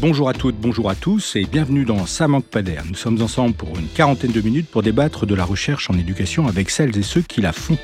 [0.00, 2.44] Bonjour à toutes, bonjour à tous et bienvenue dans Ça manque.
[2.88, 6.46] Nous sommes ensemble pour une quarantaine de minutes pour débattre de la recherche en éducation
[6.46, 7.76] avec celles et ceux qui la font.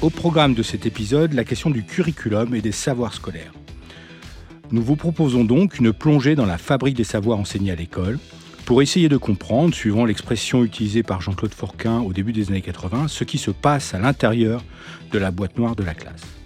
[0.00, 3.52] Au programme de cet épisode, la question du curriculum et des savoirs scolaires.
[4.72, 8.18] Nous vous proposons donc une plongée dans la fabrique des savoirs enseignés à l'école
[8.64, 13.06] pour essayer de comprendre, suivant l'expression utilisée par Jean-Claude Forquin au début des années 80,
[13.06, 14.64] ce qui se passe à l'intérieur
[15.12, 16.41] de la boîte noire de la classe.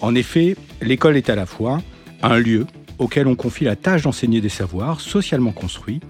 [0.00, 1.82] En effet, l'école est à la fois
[2.22, 2.66] un lieu
[2.98, 6.00] auquel on confie la tâche d'enseigner des savoirs socialement construits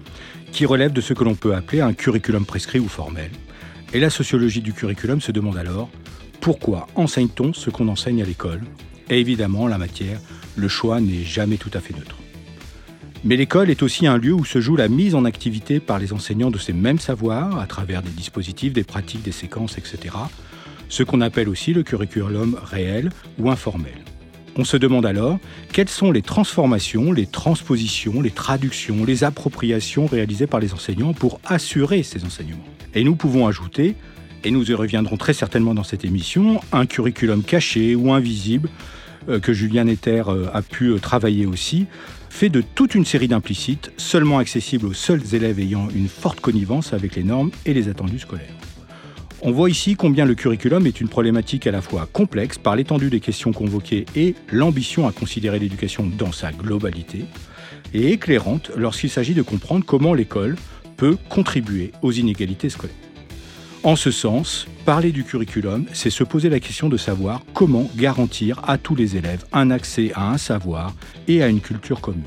[0.51, 3.31] qui relèvent de ce que l'on peut appeler un curriculum prescrit ou formel.
[3.93, 5.89] Et la sociologie du curriculum se demande alors
[6.41, 8.61] pourquoi enseigne-t-on ce qu'on enseigne à l'école?
[9.09, 10.19] Et évidemment, la matière,
[10.55, 12.17] le choix n'est jamais tout à fait neutre.
[13.23, 16.13] Mais l'école est aussi un lieu où se joue la mise en activité par les
[16.13, 20.15] enseignants de ces mêmes savoirs, à travers des dispositifs, des pratiques, des séquences, etc.
[20.89, 23.97] Ce qu'on appelle aussi le curriculum réel ou informel.
[24.55, 25.37] On se demande alors
[25.71, 31.39] quelles sont les transformations, les transpositions, les traductions, les appropriations réalisées par les enseignants pour
[31.45, 32.63] assurer ces enseignements?
[32.95, 33.95] Et nous pouvons ajouter
[34.43, 38.69] et nous y reviendrons très certainement dans cette émission, un curriculum caché ou invisible
[39.29, 41.85] euh, que Julien Etter euh, a pu euh, travailler aussi,
[42.29, 46.93] fait de toute une série d'implicites, seulement accessibles aux seuls élèves ayant une forte connivence
[46.93, 48.56] avec les normes et les attendus scolaires.
[49.43, 53.11] On voit ici combien le curriculum est une problématique à la fois complexe par l'étendue
[53.11, 57.25] des questions convoquées et l'ambition à considérer l'éducation dans sa globalité,
[57.93, 60.55] et éclairante lorsqu'il s'agit de comprendre comment l'école
[60.97, 62.95] peut contribuer aux inégalités scolaires.
[63.83, 68.59] En ce sens, parler du curriculum, c'est se poser la question de savoir comment garantir
[68.67, 70.95] à tous les élèves un accès à un savoir
[71.27, 72.23] et à une culture commune.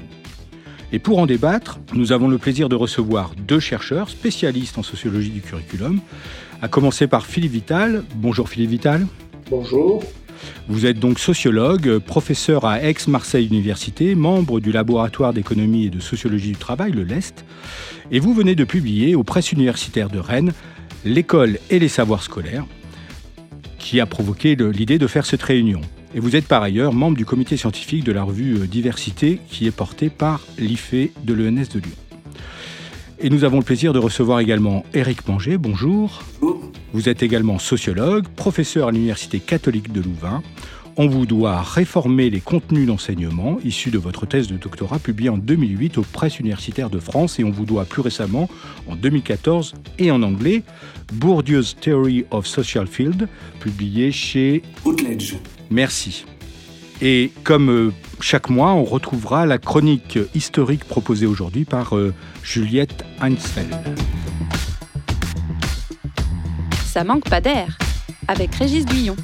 [0.92, 5.30] Et pour en débattre, nous avons le plaisir de recevoir deux chercheurs spécialistes en sociologie
[5.30, 6.00] du curriculum,
[6.62, 8.04] à commencer par Philippe Vital.
[8.16, 9.06] Bonjour Philippe Vital.
[9.50, 10.02] Bonjour.
[10.68, 16.52] Vous êtes donc sociologue, professeur à Aix-Marseille Université, membre du laboratoire d'économie et de sociologie
[16.52, 17.44] du travail, le LEST,
[18.10, 20.52] et vous venez de publier aux presses universitaires de Rennes
[21.04, 22.64] l'école et les savoirs scolaires,
[23.78, 25.80] qui a provoqué l'idée de faire cette réunion.
[26.14, 29.70] Et vous êtes par ailleurs membre du comité scientifique de la revue Diversité, qui est
[29.70, 32.09] portée par l'IFE de l'ENS de Lyon.
[33.22, 35.58] Et nous avons le plaisir de recevoir également Éric Manger.
[35.58, 36.22] Bonjour.
[36.40, 36.72] Bonjour.
[36.94, 40.42] Vous êtes également sociologue, professeur à l'Université catholique de Louvain.
[40.96, 45.36] On vous doit réformer les contenus d'enseignement issus de votre thèse de doctorat publiée en
[45.36, 48.48] 2008 aux presses universitaires de France et on vous doit plus récemment,
[48.88, 50.62] en 2014 et en anglais,
[51.12, 53.28] Bourdieu's Theory of Social Field,
[53.60, 55.36] publié chez Routledge.
[55.70, 56.24] Merci.
[57.02, 62.12] Et comme euh, chaque mois, on retrouvera la chronique historique proposée aujourd'hui par euh,
[62.42, 63.74] Juliette Heinzfeld.
[66.84, 67.78] Ça manque pas d'air
[68.28, 69.16] avec Régis Guillon.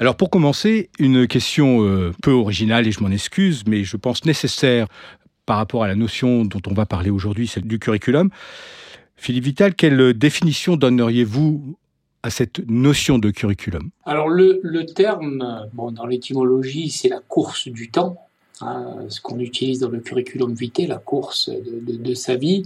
[0.00, 4.24] Alors pour commencer, une question euh, peu originale et je m'en excuse, mais je pense
[4.24, 4.88] nécessaire
[5.46, 8.30] par rapport à la notion dont on va parler aujourd'hui, celle du curriculum.
[9.16, 11.76] Philippe Vital, quelle définition donneriez-vous
[12.24, 17.90] à cette notion de curriculum Alors le, terme, bon, dans l'étymologie, c'est la course du
[17.90, 18.16] temps.
[18.60, 22.62] Hein, ce qu'on utilise dans le curriculum vitae, la course de, de, sa vie.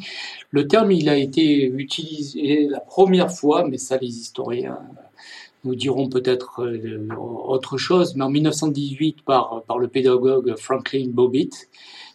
[0.50, 4.78] Le terme, il a été utilisé la première fois, mais ça les historiens
[5.64, 11.68] nous dirons peut-être euh, autre chose, mais en 1918 par, par le pédagogue Franklin Bobbitt.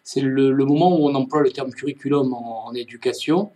[0.03, 3.51] C'est le, moment où on emploie le terme curriculum en, éducation.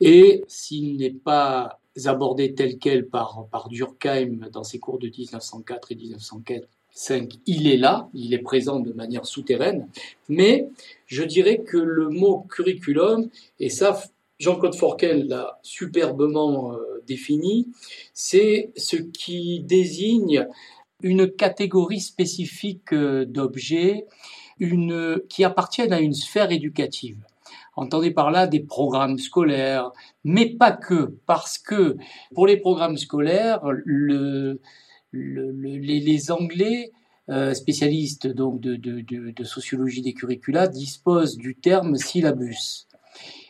[0.00, 5.92] Et s'il n'est pas abordé tel quel par, par Durkheim dans ses cours de 1904
[5.92, 9.88] et 1905, il est là, il est présent de manière souterraine,
[10.28, 10.68] mais
[11.06, 13.28] je dirais que le mot curriculum,
[13.60, 14.00] et ça
[14.38, 17.68] Jean-Claude Forquel l'a superbement euh, défini,
[18.12, 20.48] c'est ce qui désigne
[21.02, 24.06] une catégorie spécifique euh, d'objets
[25.28, 27.18] qui appartiennent à une sphère éducative.
[27.76, 29.90] Entendez par là des programmes scolaires,
[30.22, 31.96] mais pas que, parce que
[32.34, 33.62] pour les programmes scolaires,
[35.12, 36.92] les, Anglais
[37.30, 42.86] euh, spécialistes donc de, de, sociologie des curricula disposent du terme syllabus.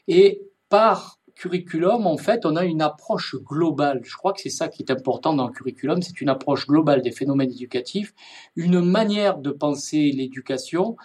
[0.09, 4.01] Et par curriculum, en fait, on a une approche globale.
[4.05, 7.03] Je crois que c'est ça qui est important dans le curriculum, c'est une approche globale
[7.03, 8.15] des phénomènes éducatifs,
[8.57, 10.97] une manière de penser l'éducation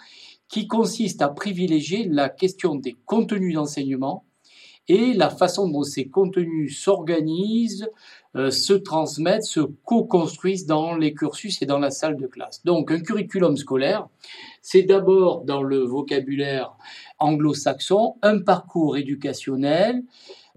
[0.50, 4.24] qui consiste à privilégier la question des contenus d'enseignement
[4.88, 7.88] et la façon dont ces contenus s'organisent,
[8.34, 12.64] euh, se transmettent, se co-construisent dans les cursus et dans la salle de classe.
[12.64, 14.08] Donc un curriculum scolaire,
[14.62, 16.76] c'est d'abord dans le vocabulaire
[17.20, 20.02] anglo-saxon un parcours éducationnel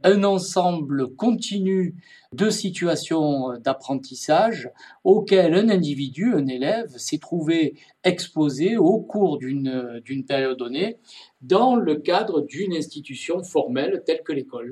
[0.04, 1.96] un ensemble continu
[2.34, 4.70] de situations d'apprentissage
[5.04, 10.98] auxquelles un individu, un élève, s'est trouvé exposé au cours d'une période donnée
[11.42, 14.72] dans le cadre d'une institution formelle telle que l'école.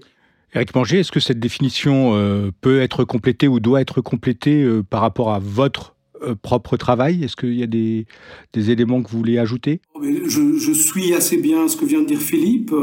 [0.53, 4.83] Eric Manger, est-ce que cette définition euh, peut être complétée ou doit être complétée euh,
[4.83, 7.23] par rapport à votre euh, propre travail?
[7.23, 8.05] Est-ce qu'il y a des,
[8.53, 9.79] éléments que vous voulez ajouter?
[10.01, 12.73] Je, je, suis assez bien ce que vient de dire Philippe.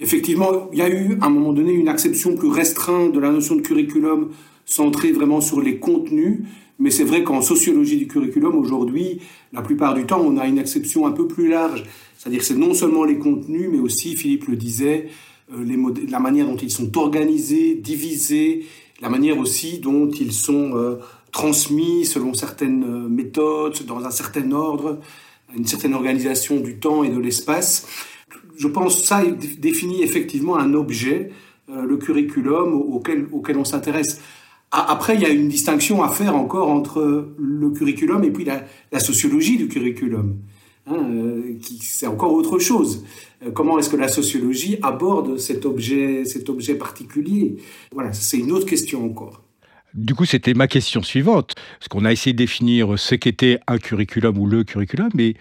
[0.00, 3.30] Effectivement, il y a eu à un moment donné une acception plus restreinte de la
[3.30, 4.30] notion de curriculum
[4.64, 6.40] centrée vraiment sur les contenus.
[6.78, 9.20] Mais c'est vrai qu'en sociologie du curriculum, aujourd'hui,
[9.52, 11.84] la plupart du temps, on a une acception un peu plus large.
[12.18, 15.08] C'est-à-dire que c'est non seulement les contenus, mais aussi, Philippe le disait,
[15.54, 15.64] euh,
[16.08, 18.66] la manière dont ils sont organisés, divisés,
[19.00, 20.96] la manière aussi dont ils sont euh,
[21.32, 24.98] transmis selon certaines euh, méthodes, dans un certain ordre,
[25.56, 27.86] une certaine organisation du temps et de l'espace.
[28.58, 29.22] Je pense ça
[29.58, 31.30] définit effectivement un objet,
[31.68, 34.20] le curriculum auquel, on s'intéresse.
[34.70, 38.64] Après, il y a une distinction à faire encore entre le curriculum et puis la,
[38.92, 40.38] la sociologie du curriculum.
[40.88, 43.04] Hein, euh, c'est encore autre chose.
[43.44, 47.56] Euh, comment est-ce que la sociologie aborde cet objet, cet objet particulier?
[47.92, 49.42] Voilà, c'est une autre question encore.
[49.94, 53.78] Du coup, c'était ma question suivante, parce qu'on a essayé de définir ce qu'était un
[53.78, 55.34] curriculum ou le curriculum, mais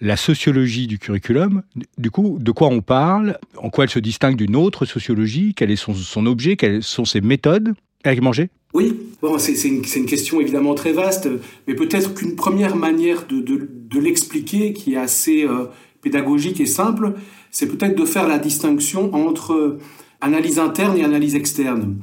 [0.00, 1.62] la sociologie du curriculum,
[1.96, 5.70] du coup, de quoi on parle, en quoi elle se distingue d'une autre sociologie, quel
[5.70, 7.74] est son, objet, quelles sont ses méthodes.
[8.04, 8.50] Eric Manger?
[8.74, 11.28] Oui, bon, c'est une, question évidemment très vaste,
[11.66, 15.66] mais peut-être qu'une première manière de, l'expliquer, qui est assez euh,
[16.00, 17.14] pédagogique et simple,
[17.50, 19.78] c'est peut-être de faire la distinction entre
[20.20, 21.96] analyse interne et analyse externe.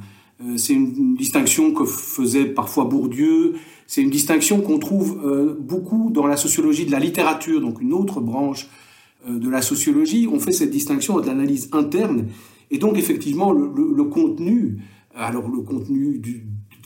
[0.44, 3.54] Euh, c'est une, distinction que faisait parfois Bourdieu,
[3.86, 7.92] c'est une distinction qu'on trouve euh, beaucoup dans la sociologie de la littérature, donc une
[7.92, 8.68] autre branche
[9.28, 10.28] de la sociologie.
[10.32, 12.26] On fait cette distinction entre l'analyse interne
[12.70, 14.78] et donc effectivement le contenu
[15.16, 16.20] alors le contenu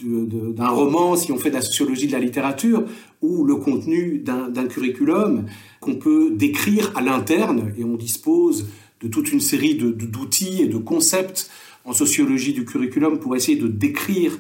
[0.03, 2.85] d'un roman, si on fait de la sociologie de la littérature,
[3.21, 5.47] ou le contenu d'un curriculum
[5.81, 8.69] qu'on peut décrire à l'interne, et on dispose
[9.03, 11.51] de toute une série d'outils et de concepts
[11.85, 14.39] en sociologie du curriculum pour essayer de décrire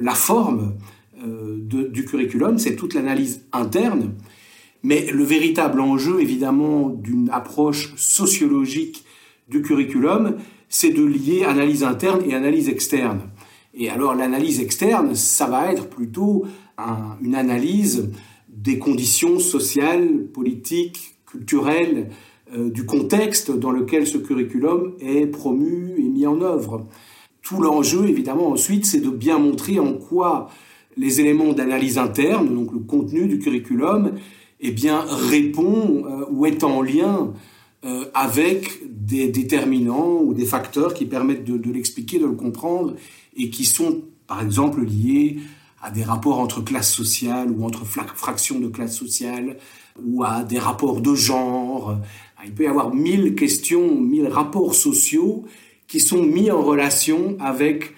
[0.00, 0.74] la forme
[1.24, 4.14] euh, du curriculum, c'est toute l'analyse interne.
[4.82, 9.04] Mais le véritable enjeu, évidemment, d'une approche sociologique
[9.48, 10.36] du curriculum,
[10.68, 13.20] c'est de lier analyse interne et analyse externe.
[13.74, 16.44] Et alors l'analyse externe, ça va être plutôt
[17.22, 18.10] une analyse
[18.48, 22.10] des conditions sociales, politiques, culturelles,
[22.54, 26.86] euh, du contexte dans lequel ce curriculum est promu et mis en œuvre.
[27.42, 30.48] Tout l'enjeu, évidemment, ensuite, c'est de bien montrer en quoi
[30.98, 34.12] les éléments d'analyse interne, donc le contenu du curriculum,
[34.60, 37.32] eh bien, répond euh, ou est en lien
[37.84, 42.96] euh, avec des déterminants ou des facteurs qui permettent de, l'expliquer, de le comprendre,
[43.36, 45.38] et qui sont, par exemple, liés
[45.80, 49.56] à des rapports entre classes sociales ou entre fractions de classes sociales,
[50.04, 51.96] ou à des rapports de genre.
[52.44, 55.44] Il peut y avoir mille questions, mille rapports sociaux
[55.86, 57.94] qui sont mis en relation avec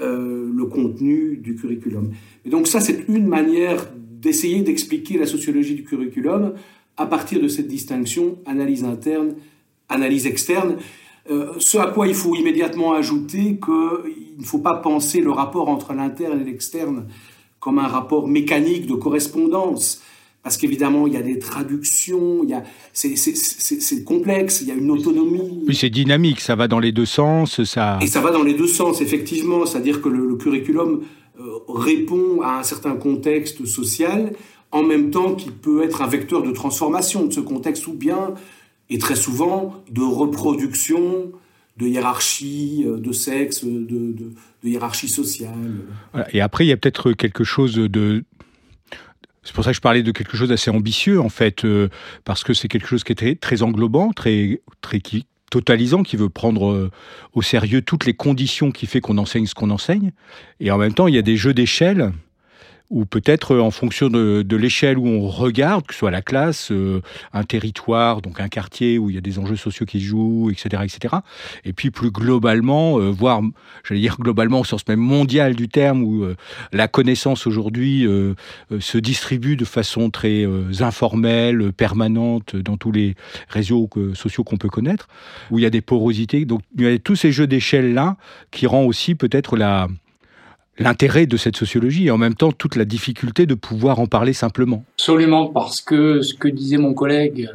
[0.00, 2.10] euh, le contenu du curriculum.
[2.44, 6.54] Et donc ça, c'est une manière d'essayer d'expliquer la sociologie du curriculum
[6.96, 9.34] à partir de cette distinction analyse interne,
[9.88, 10.76] analyse externe.
[11.30, 15.68] Euh, ce à quoi il faut immédiatement ajouter qu'il ne faut pas penser le rapport
[15.68, 17.06] entre l'interne et l'externe
[17.58, 20.02] comme un rapport mécanique de correspondance,
[20.42, 24.74] parce qu'évidemment, il y a des traductions, il y a, c'est, complexe, il y a
[24.74, 25.64] une autonomie.
[25.68, 27.62] Oui, c'est dynamique, ça va dans les deux sens.
[27.64, 27.98] Ça...
[28.00, 31.02] Et ça va dans les deux sens, effectivement, c'est-à-dire que le, curriculum
[31.38, 34.32] euh, répond à un certain contexte social,
[34.72, 38.34] en même temps qu'il peut être un vecteur de transformation de ce contexte, ou bien,
[38.88, 41.32] et très souvent, de reproduction
[41.76, 44.14] de hiérarchie, euh, de sexe, de,
[44.64, 45.80] hiérarchie sociale.
[46.32, 48.24] Et après, il y a peut-être quelque chose de,
[49.50, 51.88] c'est pour ça que je parlais de quelque chose d'assez ambitieux, en fait, euh,
[52.24, 55.02] parce que c'est quelque chose qui est très, englobant, très, très
[55.50, 56.92] totalisant, qui veut prendre euh,
[57.32, 60.12] au sérieux toutes les conditions qui fait qu'on enseigne ce qu'on enseigne.
[60.60, 62.12] Et en même temps, il y a des jeux d'échelle
[62.90, 66.70] ou peut-être euh, en fonction de, l'échelle où on regarde, que ce soit la classe,
[66.72, 67.00] euh,
[67.32, 70.82] un territoire, donc un quartier où il y a des enjeux sociaux qui jouent, etc.,
[70.84, 71.14] etc.
[71.64, 73.40] Et puis plus globalement, euh, voire,
[73.84, 76.26] j'allais dire globalement au sens même mondial du terme, où
[76.72, 78.06] la connaissance aujourd'hui
[78.80, 80.44] se distribue de façon très
[80.80, 83.14] informelle, permanente dans tous les
[83.48, 85.08] réseaux sociaux qu'on peut connaître,
[85.50, 86.44] où il y a des porosités.
[86.44, 88.16] Donc il y a tous ces jeux d'échelle là
[88.50, 89.88] qui rend aussi peut-être la
[90.80, 94.32] l'intérêt de cette sociologie et en même temps toute la difficulté de pouvoir en parler
[94.32, 94.84] simplement.
[94.98, 97.48] Absolument, parce que ce que disait mon collègue,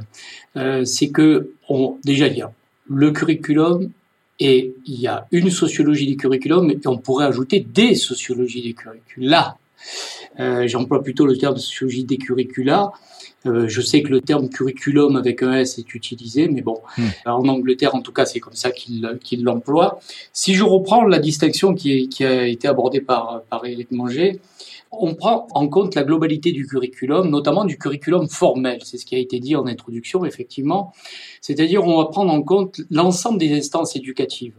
[0.55, 2.50] euh, c'est que on, déjà dire
[2.88, 3.89] le curriculum
[4.39, 8.74] Et il y a une sociologie des curriculums et on pourrait ajouter des sociologies des
[8.74, 9.44] curricula.
[9.50, 9.64] Euh,
[10.37, 12.91] J'emploie plutôt le terme sociologie des curricula.
[13.45, 17.03] Euh, je sais que le terme curriculum avec un S est utilisé, mais bon, hmm.
[17.25, 19.99] en Angleterre, en tout cas, c'est comme ça qu'il l'emploie.
[20.33, 24.39] Si je reprends la distinction qui, qui a été abordée par, par Éric Manger,
[24.91, 28.79] on prend en compte la globalité du curriculum, notamment du curriculum formel.
[28.83, 30.93] C'est ce qui a été dit en introduction, effectivement.
[31.41, 34.55] C'est-à-dire, on va prendre en compte l'ensemble des instances éducatives.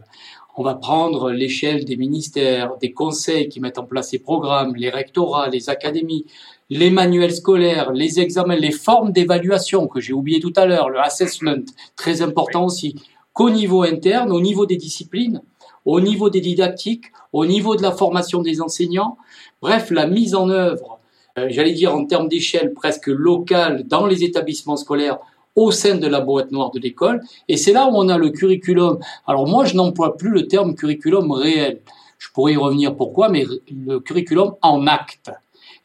[0.59, 4.89] On va prendre l'échelle des ministères, des conseils qui mettent en place ces programmes, les
[4.89, 6.25] rectorats, les académies,
[6.71, 10.99] les manuels scolaires, les examens, les formes d'évaluation que j'ai oublié tout à l'heure, le
[10.99, 11.63] assessment,
[11.95, 12.95] très important aussi,
[13.33, 15.43] qu'au niveau interne, au niveau des disciplines,
[15.85, 19.19] au niveau des didactiques, au niveau de la formation des enseignants,
[19.61, 20.99] bref, la mise en œuvre,
[21.37, 25.19] euh, j'allais dire en termes d'échelle presque locale dans les établissements scolaires
[25.57, 27.21] au sein de la boîte noire de l'école.
[27.49, 28.99] Et c'est là où on a le curriculum.
[29.25, 31.81] Alors moi, je n'emploie plus le terme curriculum réel.
[32.19, 35.31] Je pourrais y revenir pourquoi, mais le curriculum en acte.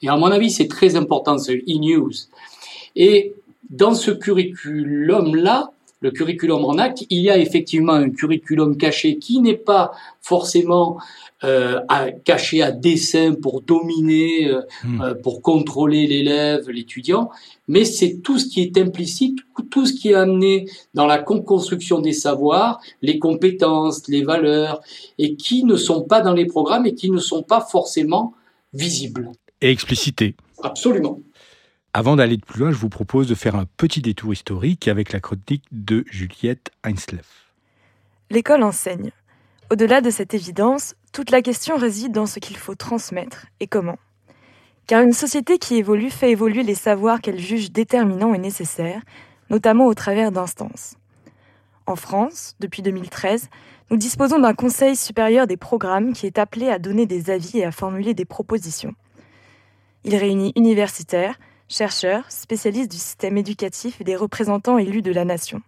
[0.02, 2.12] Et à mon avis, c'est très important, ce e-news.
[2.96, 3.34] Et
[3.70, 9.40] dans ce curriculum-là, le curriculum en acte, il y a effectivement un curriculum caché qui
[9.40, 10.98] n'est pas forcément
[11.44, 15.00] euh, à, caché à dessein pour dominer, euh, hmm.
[15.00, 17.30] euh, pour contrôler l'élève, l'étudiant,
[17.66, 19.38] mais c'est tout ce qui est implicite,
[19.70, 24.80] tout ce qui est amené dans la construction des savoirs, les compétences, les valeurs,
[25.18, 28.34] et qui ne sont pas dans les programmes et qui ne sont pas forcément
[28.72, 29.32] visibles
[29.62, 30.34] et explicité.
[30.62, 31.20] Absolument.
[31.94, 35.12] Avant d'aller de plus loin, je vous propose de faire un petit détour historique avec
[35.12, 37.52] la chronique de Juliette Heinsleff.
[38.30, 39.10] L'école enseigne.
[39.70, 43.98] Au-delà de cette évidence, toute la question réside dans ce qu'il faut transmettre et comment.
[44.86, 49.02] Car une société qui évolue fait évoluer les savoirs qu'elle juge déterminants et nécessaires,
[49.50, 50.94] notamment au travers d'instances.
[51.84, 53.50] En France, depuis 2013,
[53.90, 57.66] nous disposons d'un Conseil supérieur des programmes qui est appelé à donner des avis et
[57.66, 58.94] à formuler des propositions.
[60.04, 61.38] Il réunit universitaires,
[61.72, 65.62] chercheurs, spécialistes du système éducatif et des représentants élus de la nation.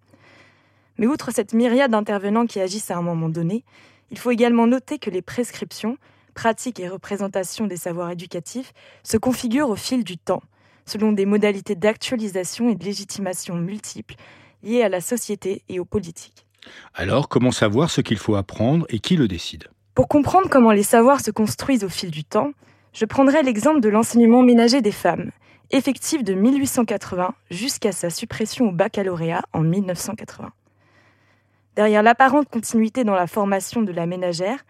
[0.99, 3.65] Mais outre cette myriade d'intervenants qui agissent à un moment donné,
[4.11, 5.97] il faut également noter que les prescriptions,
[6.35, 10.43] pratiques et représentations des savoirs éducatifs se configurent au fil du temps,
[10.85, 14.17] selon des modalités d'actualisation et de légitimation multiples
[14.63, 16.47] liées à la société et aux politiques.
[16.95, 19.69] Alors, comment savoir ce qu'il faut apprendre et qui le décide?
[19.95, 22.53] Pour comprendre comment les savoirs se construisent au fil du temps,
[22.93, 25.31] je prendrai l'exemple de l'enseignement ménager des femmes,
[25.71, 30.53] effectif de 1880 jusqu'à sa suppression au baccalauréat en 1980.
[31.77, 34.65] Derrière l'apparente continuité dans la formation de la ménagère,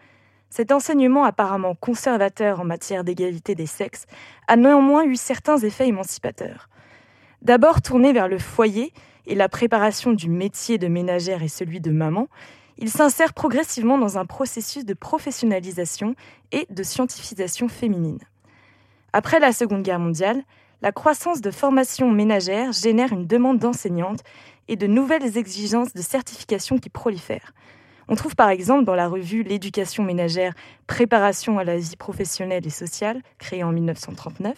[0.49, 4.05] cet enseignement apparemment conservateur en matière d'égalité des sexes
[4.47, 6.69] a néanmoins eu certains effets émancipateurs.
[7.41, 8.93] D'abord tourné vers le foyer
[9.27, 12.27] et la préparation du métier de ménagère et celui de maman,
[12.77, 16.15] il s'insère progressivement dans un processus de professionnalisation
[16.51, 18.19] et de scientifisation féminine.
[19.13, 20.43] Après la Seconde Guerre mondiale,
[20.85, 24.21] la croissance de formation ménagère génère une demande d'enseignantes
[24.67, 27.55] et de nouvelles exigences de certification qui prolifèrent.
[28.07, 30.53] On trouve par exemple dans la revue L'éducation ménagère,
[30.85, 34.55] préparation à la vie professionnelle et sociale, créée en 1939,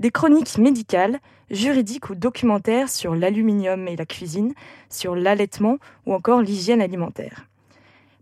[0.00, 1.20] des chroniques médicales,
[1.52, 4.54] juridiques ou documentaires sur l'aluminium et la cuisine,
[4.88, 7.46] sur l'allaitement ou encore l'hygiène alimentaire.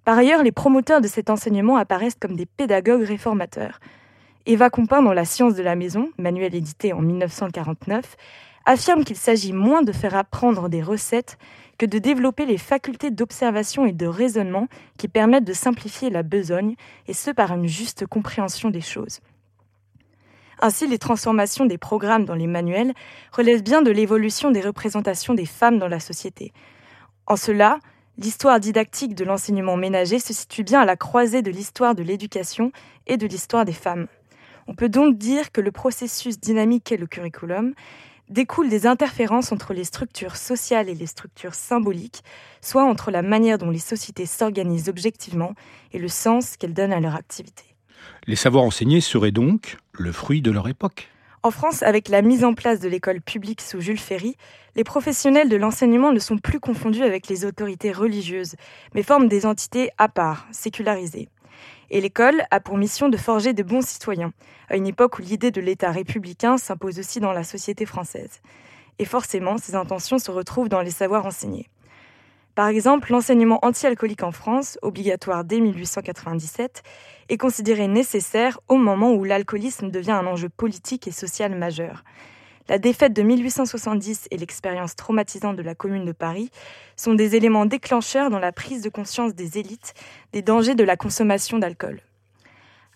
[0.04, 3.80] Par ailleurs, les promoteurs de cet enseignement apparaissent comme des pédagogues réformateurs.
[4.50, 8.16] Eva Compin, dans La science de la maison, manuel édité en 1949,
[8.64, 11.36] affirme qu'il s'agit moins de faire apprendre des recettes
[11.76, 16.76] que de développer les facultés d'observation et de raisonnement qui permettent de simplifier la besogne,
[17.06, 19.20] et ce par une juste compréhension des choses.
[20.60, 22.94] Ainsi, les transformations des programmes dans les manuels
[23.32, 26.54] relèvent bien de l'évolution des représentations des femmes dans la société.
[27.26, 27.80] En cela,
[28.20, 32.72] L'histoire didactique de l'enseignement ménager se situe bien à la croisée de l'histoire de l'éducation
[33.06, 34.08] et de l'histoire des femmes.
[34.68, 37.72] On peut donc dire que le processus dynamique qu'est le curriculum
[38.28, 42.22] découle des interférences entre les structures sociales et les structures symboliques,
[42.60, 45.54] soit entre la manière dont les sociétés s'organisent objectivement
[45.92, 47.64] et le sens qu'elles donnent à leur activité.
[48.26, 51.08] Les savoirs enseignés seraient donc le fruit de leur époque
[51.44, 54.36] en France, avec la mise en place de l'école publique sous Jules Ferry,
[54.74, 58.56] les professionnels de l'enseignement ne sont plus confondus avec les autorités religieuses,
[58.92, 61.28] mais forment des entités à part, sécularisées.
[61.90, 64.32] Et l'école a pour mission de forger de bons citoyens,
[64.68, 68.40] à une époque où l'idée de l'État républicain s'impose aussi dans la société française.
[68.98, 71.68] Et forcément, ces intentions se retrouvent dans les savoirs enseignés.
[72.54, 76.82] Par exemple, l'enseignement anti-alcoolique en France, obligatoire dès 1897,
[77.28, 82.02] est considéré nécessaire au moment où l'alcoolisme devient un enjeu politique et social majeur.
[82.68, 86.50] La défaite de 1870 et l'expérience traumatisante de la Commune de Paris
[86.96, 89.94] sont des éléments déclencheurs dans la prise de conscience des élites
[90.32, 92.02] des dangers de la consommation d'alcool.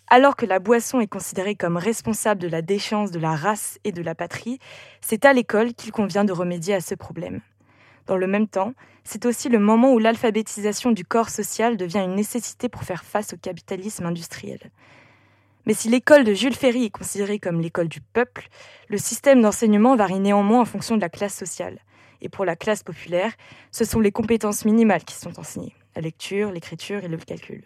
[0.07, 3.91] Alors que la boisson est considérée comme responsable de la déchéance de la race et
[3.91, 4.59] de la patrie,
[5.01, 7.41] c'est à l'école qu'il convient de remédier à ce problème.
[8.05, 12.15] Dans le même temps, c'est aussi le moment où l'alphabétisation du corps social devient une
[12.15, 14.59] nécessité pour faire face au capitalisme industriel.
[15.65, 18.49] Mais si l'école de Jules Ferry est considérée comme l'école du peuple,
[18.89, 21.79] le système d'enseignement varie néanmoins en fonction de la classe sociale.
[22.21, 23.31] Et pour la classe populaire,
[23.71, 27.63] ce sont les compétences minimales qui sont enseignées, la lecture, l'écriture et le calcul.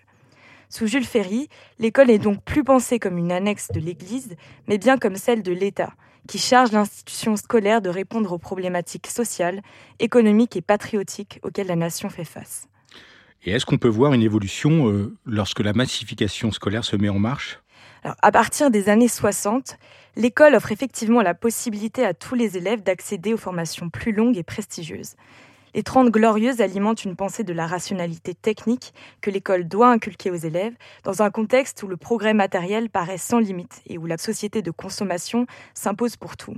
[0.69, 1.47] Sous Jules Ferry,
[1.79, 4.35] l'école est donc plus pensée comme une annexe de l'Église,
[4.67, 5.93] mais bien comme celle de l'État,
[6.27, 9.61] qui charge l'institution scolaire de répondre aux problématiques sociales,
[9.99, 12.67] économiques et patriotiques auxquelles la nation fait face.
[13.43, 17.19] Et est-ce qu'on peut voir une évolution euh, lorsque la massification scolaire se met en
[17.19, 17.59] marche?
[18.03, 19.77] À partir des années 60,
[20.15, 24.43] l'école offre effectivement la possibilité à tous les élèves d'accéder aux formations plus longues et
[24.43, 25.15] prestigieuses.
[25.73, 30.35] Les Trente Glorieuses alimentent une pensée de la rationalité technique que l'école doit inculquer aux
[30.35, 30.73] élèves
[31.03, 34.71] dans un contexte où le progrès matériel paraît sans limite et où la société de
[34.71, 36.55] consommation s'impose pour tout.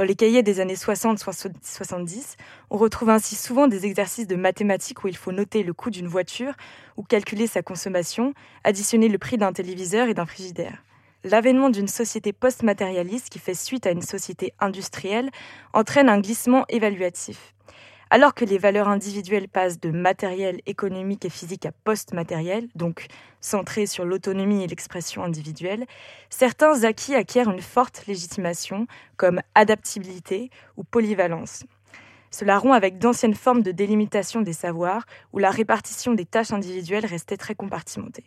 [0.00, 2.36] Dans les cahiers des années 60-70,
[2.70, 6.06] on retrouve ainsi souvent des exercices de mathématiques où il faut noter le coût d'une
[6.06, 6.54] voiture
[6.96, 8.32] ou calculer sa consommation,
[8.64, 10.82] additionner le prix d'un téléviseur et d'un frigidaire.
[11.22, 15.28] L'avènement d'une société post-matérialiste qui fait suite à une société industrielle
[15.74, 17.52] entraîne un glissement évaluatif.
[18.12, 23.06] Alors que les valeurs individuelles passent de matériel, économique et physique à post-matériel, donc
[23.40, 25.86] centrées sur l'autonomie et l'expression individuelle,
[26.28, 31.62] certains acquis acquièrent une forte légitimation, comme adaptabilité ou polyvalence.
[32.32, 37.06] Cela rompt avec d'anciennes formes de délimitation des savoirs, où la répartition des tâches individuelles
[37.06, 38.24] restait très compartimentée.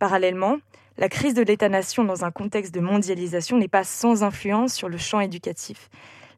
[0.00, 0.56] Parallèlement,
[0.96, 4.98] la crise de l'État-nation dans un contexte de mondialisation n'est pas sans influence sur le
[4.98, 5.88] champ éducatif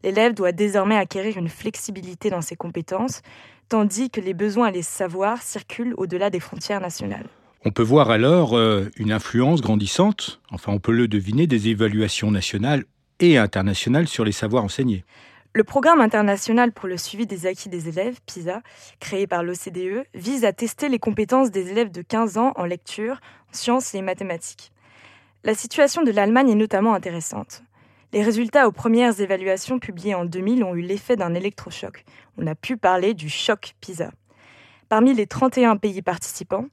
[0.03, 3.23] l'élève doit désormais acquérir une flexibilité dans ses compétences,
[3.69, 7.27] tandis que les besoins et les savoirs circulent au-delà des frontières nationales.
[7.65, 12.31] On peut voir alors euh, une influence grandissante, enfin on peut le deviner, des évaluations
[12.31, 12.85] nationales
[13.21, 15.05] et internationales sur les savoirs enseignés.
[15.53, 18.63] Le programme international pour le suivi des acquis des élèves, PISA,
[19.01, 23.21] créé par l'OCDE, vise à tester les compétences des élèves de 15 ans en lecture,
[23.51, 24.73] en sciences et mathématiques.
[25.43, 27.63] La situation de l'Allemagne est notamment intéressante.
[28.13, 32.05] Les résultats aux premières évaluations publiées en 2000 ont eu l'effet d'un électrochoc.
[32.39, 34.11] On a pu parler du choc PISA.
[34.89, 36.67] Parmi les 31 pays participants,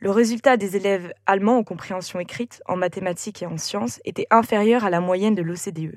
[0.00, 4.84] le résultat des élèves allemands en compréhension écrite, en mathématiques et en sciences était inférieur
[4.84, 5.96] à la moyenne de l'OCDE.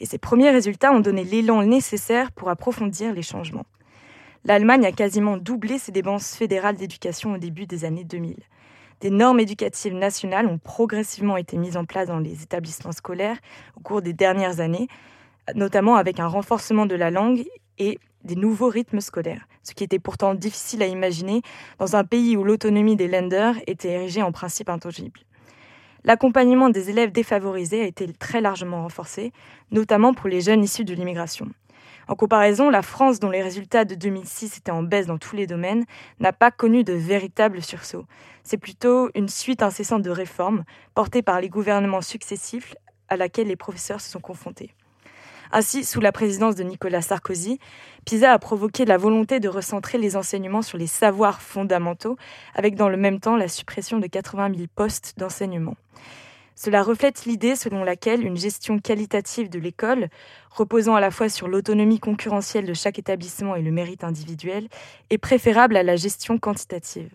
[0.00, 3.66] Et ces premiers résultats ont donné l'élan nécessaire pour approfondir les changements.
[4.46, 8.36] L'Allemagne a quasiment doublé ses dépenses fédérales d'éducation au début des années 2000.
[9.02, 13.36] Des normes éducatives nationales ont progressivement été mises en place dans les établissements scolaires
[13.76, 14.86] au cours des dernières années,
[15.56, 17.44] notamment avec un renforcement de la langue
[17.78, 21.42] et des nouveaux rythmes scolaires, ce qui était pourtant difficile à imaginer
[21.80, 25.18] dans un pays où l'autonomie des lenders était érigée en principe intangible.
[26.04, 29.32] L'accompagnement des élèves défavorisés a été très largement renforcé,
[29.70, 31.48] notamment pour les jeunes issus de l'immigration.
[32.08, 35.46] En comparaison, la France, dont les résultats de 2006 étaient en baisse dans tous les
[35.46, 35.84] domaines,
[36.18, 38.04] n'a pas connu de véritable sursaut.
[38.42, 42.74] C'est plutôt une suite incessante de réformes portées par les gouvernements successifs
[43.08, 44.74] à laquelle les professeurs se sont confrontés.
[45.54, 47.58] Ainsi, sous la présidence de Nicolas Sarkozy,
[48.06, 52.16] PISA a provoqué la volonté de recentrer les enseignements sur les savoirs fondamentaux,
[52.54, 55.76] avec dans le même temps la suppression de 80 000 postes d'enseignement.
[56.54, 60.08] Cela reflète l'idée selon laquelle une gestion qualitative de l'école,
[60.50, 64.68] reposant à la fois sur l'autonomie concurrentielle de chaque établissement et le mérite individuel,
[65.10, 67.10] est préférable à la gestion quantitative.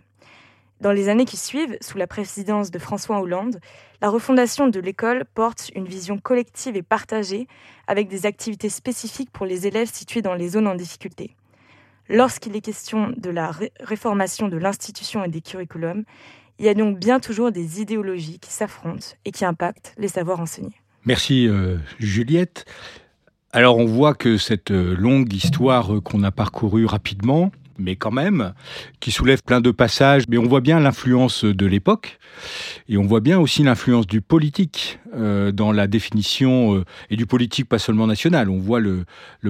[0.79, 3.59] Dans les années qui suivent, sous la présidence de François Hollande,
[4.01, 7.47] la refondation de l'école porte une vision collective et partagée
[7.87, 11.35] avec des activités spécifiques pour les élèves situés dans les zones en difficulté.
[12.09, 16.03] Lorsqu'il est question de la réformation de l'institution et des curriculums,
[16.59, 20.39] il y a donc bien toujours des idéologies qui s'affrontent et qui impactent les savoirs
[20.39, 20.75] enseignés.
[21.05, 22.65] Merci euh, Juliette.
[23.51, 28.11] Alors on voit que cette euh, longue histoire euh, qu'on a parcourue rapidement, mais quand
[28.11, 28.53] même,
[28.99, 30.23] qui soulève plein de passages.
[30.29, 32.19] Mais on voit bien l'influence de l'époque,
[32.89, 37.25] et on voit bien aussi l'influence du politique euh, dans la définition, euh, et du
[37.25, 38.49] politique pas seulement national.
[38.49, 39.05] On voit le,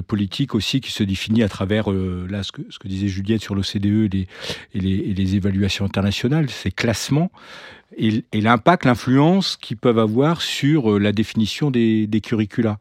[0.07, 4.13] politique aussi qui se définit à travers, euh, là, ce que, disait Juliette sur l'OCDE
[4.13, 4.27] et,
[4.73, 7.31] les évaluations internationales, ces classements,
[7.97, 12.77] et, et l'impact, l'influence qu'ils peuvent avoir sur la définition des, des curricula.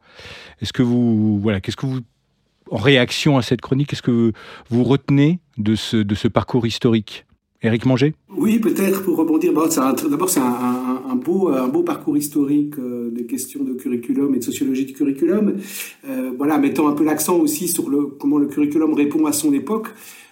[0.61, 2.01] Est-ce que vous, voilà, qu'est-ce que vous
[2.71, 4.31] en réaction à cette chronique, qu'est-ce que
[4.69, 7.25] vous retenez de ce, de ce parcours historique?
[7.63, 8.13] Éric Manger?
[8.29, 9.51] Oui, peut-être pour rebondir.
[9.51, 14.85] d'abord, c'est un, beau, un beau parcours historique des questions de curriculum et de sociologie
[14.85, 15.55] du curriculum,
[16.37, 19.87] voilà, mettant un peu l'accent aussi sur le, comment le curriculum répond à son époque.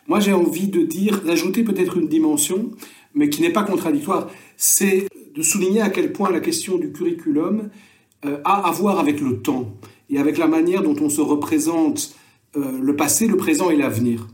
[0.07, 2.69] Moi, j'ai envie de dire, d'ajouter peut-être une dimension,
[3.15, 7.69] mais qui n'est pas contradictoire, c'est de souligner à quel point la question du curriculum
[8.21, 9.73] a à voir avec le temps
[10.11, 12.15] et avec la manière dont on se représente
[12.55, 14.27] le passé, le présent et l'avenir.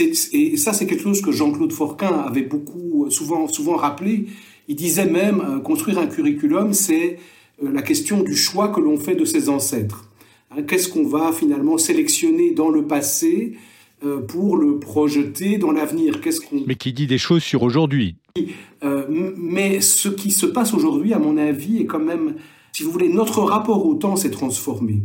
[0.00, 4.26] Et ça, c'est quelque chose que Jean-Claude Forquin avait beaucoup, euh, souvent, souvent rappelé.
[4.68, 7.18] Il disait même, euh, construire un curriculum, c'est
[7.62, 10.04] euh, la question du choix que l'on fait de ses ancêtres.
[10.50, 13.54] Hein, qu'est-ce qu'on va finalement sélectionner dans le passé
[14.28, 16.20] pour le projeter dans l'avenir?
[16.20, 18.14] Qu'est-ce qu'on Mais qui dit des choses sur aujourd'hui?
[19.36, 22.36] mais ce qui se passe aujourd'hui, à mon avis, est quand même,
[22.70, 25.02] si vous voulez, notre rapport au temps s'est transformé.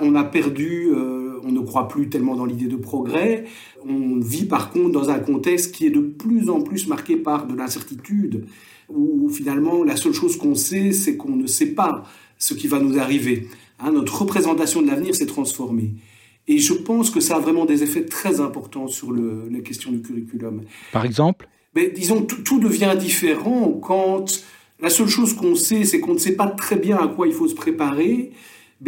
[0.00, 0.90] On a perdu
[1.44, 3.44] on ne croit plus tellement dans l'idée de progrès.
[3.86, 7.46] On vit par contre dans un contexte qui est de plus en plus marqué par
[7.46, 8.46] de l'incertitude,
[8.88, 12.04] où finalement la seule chose qu'on sait, c'est qu'on ne sait pas
[12.38, 13.48] ce qui va nous arriver.
[13.78, 15.94] Hein, notre représentation de l'avenir s'est transformée.
[16.48, 19.92] Et je pense que ça a vraiment des effets très importants sur le, la question
[19.92, 20.62] du curriculum.
[20.92, 21.48] Par exemple?
[21.74, 24.44] Mais Disons, tout, tout devient différent quand
[24.80, 27.32] la seule chose qu'on sait, c'est qu'on ne sait pas très bien à quoi il
[27.32, 28.32] faut se préparer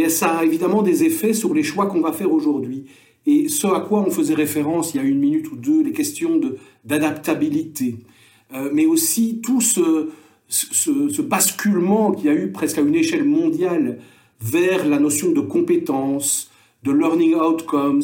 [0.09, 2.85] ça a évidemment des effets sur les choix qu'on va faire aujourd'hui.
[3.27, 5.93] Et ce à quoi on faisait référence il y a une minute ou deux, les
[5.93, 6.41] questions
[6.85, 7.97] d'adaptabilité,
[8.53, 10.11] euh, mais aussi tout ce,
[10.49, 13.99] ce, ce basculement qu'il y a eu presque à une échelle mondiale
[14.41, 16.51] vers la notion de compétence,
[16.83, 18.03] de learning outcomes,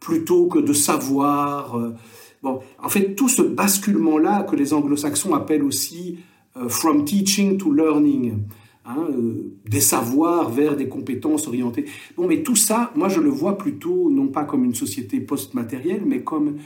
[0.00, 1.76] plutôt que de savoir.
[1.76, 1.94] Euh,
[2.42, 6.18] bon, en fait, tout ce basculement-là que les anglo-saxons appellent aussi
[6.56, 8.38] euh, from teaching to learning,
[8.86, 11.86] Hein, euh, des savoirs vers des compétences orientées.
[12.18, 16.02] Bon, mais tout ça, moi je le vois plutôt non pas comme une société post-matérielle,
[16.04, 16.58] mais comme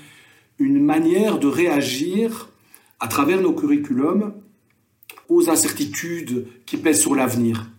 [0.59, 2.50] une manière de réagir
[2.98, 4.33] à travers nos curriculums
[5.28, 7.70] aux incertitudes qui pèsent sur l'avenir.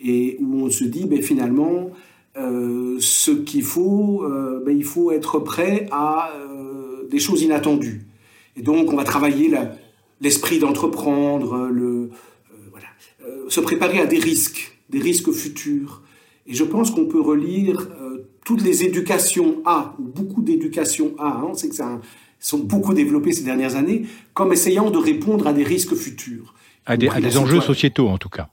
[0.00, 1.90] Et où on se dit, ben, finalement,
[2.38, 6.32] euh, ce qu'il faut, euh, ben, il faut être prêt à
[7.10, 8.06] des choses inattendues.
[8.56, 9.52] Et donc, on va travailler
[10.22, 11.93] l'esprit d'entreprendre, le,
[13.48, 16.02] se préparer à des risques, des risques futurs.
[16.46, 21.38] Et je pense qu'on peut relire euh, toutes les éducations A, ou beaucoup d'éducations A,
[21.38, 22.00] hein, on sait que ça
[22.38, 26.54] sont beaucoup développées ces dernières années, comme essayant de répondre à des risques futurs.
[26.84, 27.08] À des,
[27.38, 28.50] enjeux sociétaux, en tout cas.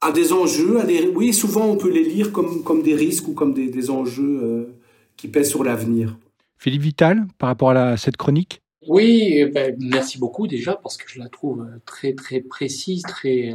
[0.00, 3.26] À des enjeux, à des, oui, souvent on peut les lire comme, comme des risques
[3.26, 4.74] ou comme des, enjeux euh,
[5.16, 6.16] qui pèsent sur l'avenir.
[6.58, 8.62] Philippe Vital, par rapport à cette chronique?
[8.86, 13.54] Oui, eh ben, merci beaucoup déjà parce que je la trouve très très précise, très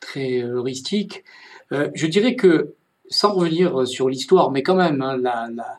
[0.00, 1.24] très heuristique.
[1.72, 2.74] Euh, je dirais que,
[3.10, 5.78] sans revenir sur l'histoire, mais quand même, hein, la, la,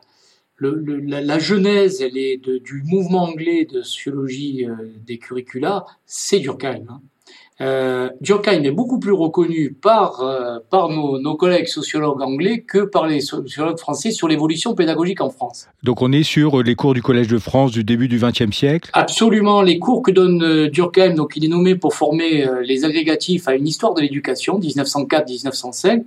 [0.56, 4.74] le, la, la, genèse elle est de, du mouvement anglais de sociologie euh,
[5.06, 6.84] des curricula, c'est Durkheim.
[6.88, 7.00] Hein.
[7.60, 12.78] Euh, Durkheim est beaucoup plus reconnu par, euh, par nos, nos, collègues sociologues anglais que
[12.78, 15.68] par les sociologues français sur l'évolution pédagogique en France.
[15.82, 18.90] Donc on est sur les cours du Collège de France du début du XXe siècle.
[18.92, 22.84] Absolument, les cours que donne euh, Durkheim, donc il est nommé pour former euh, les
[22.84, 26.04] agrégatifs à une histoire de l'éducation, 1904-1905,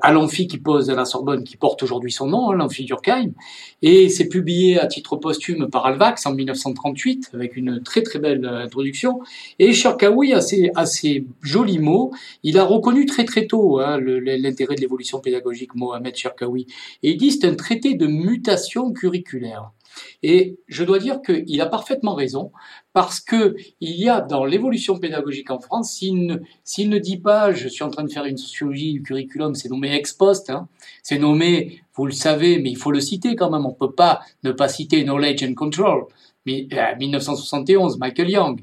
[0.00, 3.32] à l'amphi qui pose à la Sorbonne, qui porte aujourd'hui son nom, hein, l'amphi Durkheim,
[3.82, 8.46] et c'est publié à titre posthume par Alvax en 1938, avec une très très belle
[8.46, 9.20] introduction,
[9.58, 12.12] et Cherkaoui a ses, assez joli mot.
[12.42, 16.66] Il a reconnu très très tôt hein, l'intérêt de l'évolution pédagogique, Mohamed Cherkaoui.
[17.02, 19.72] Et il dit c'est un traité de mutation curriculaire.
[20.22, 22.52] Et je dois dire qu'il a parfaitement raison,
[22.92, 27.52] parce que il y a dans l'évolution pédagogique en France, s'il ne, ne dit pas,
[27.52, 30.68] je suis en train de faire une sociologie du curriculum, c'est nommé ex post, hein,
[31.02, 34.20] c'est nommé, vous le savez, mais il faut le citer quand même, on peut pas
[34.44, 36.06] ne pas citer Knowledge and Control,
[36.46, 36.66] mais
[36.98, 38.60] 1971, euh, Michael Young,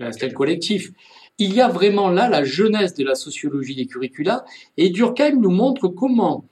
[0.00, 0.90] euh, c'était le collectif
[1.38, 4.44] il y a vraiment là la jeunesse de la sociologie des curricula
[4.76, 6.44] et Durkheim nous montre comment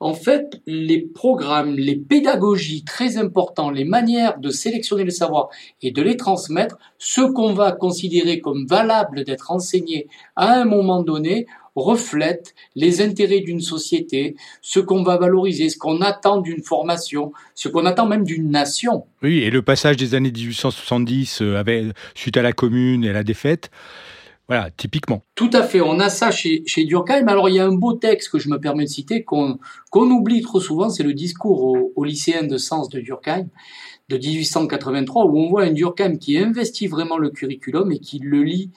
[0.00, 5.48] en fait, les programmes, les pédagogies très importants, les manières de sélectionner le savoir
[5.82, 11.02] et de les transmettre, ce qu'on va considérer comme valable d'être enseigné à un moment
[11.02, 17.32] donné, reflètent les intérêts d'une société, ce qu'on va valoriser, ce qu'on attend d'une formation,
[17.54, 19.04] ce qu'on attend même d'une nation.
[19.22, 23.22] Oui, et le passage des années 1870 euh, suite à la commune et à la
[23.22, 23.70] défaite,
[24.48, 25.24] voilà, typiquement.
[25.34, 25.82] Tout à fait.
[25.82, 27.28] On a ça chez, chez Durkheim.
[27.28, 29.58] Alors, il y a un beau texte que je me permets de citer qu'on
[29.90, 30.88] qu'on oublie trop souvent.
[30.88, 33.48] C'est le discours aux au lycéens de sens de Durkheim
[34.08, 38.42] de 1883 où on voit un Durkheim qui investit vraiment le curriculum et qui le
[38.42, 38.70] lit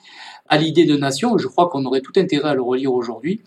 [0.46, 1.38] à l'idée de nation.
[1.38, 3.40] Je crois qu'on aurait tout intérêt à le relire aujourd'hui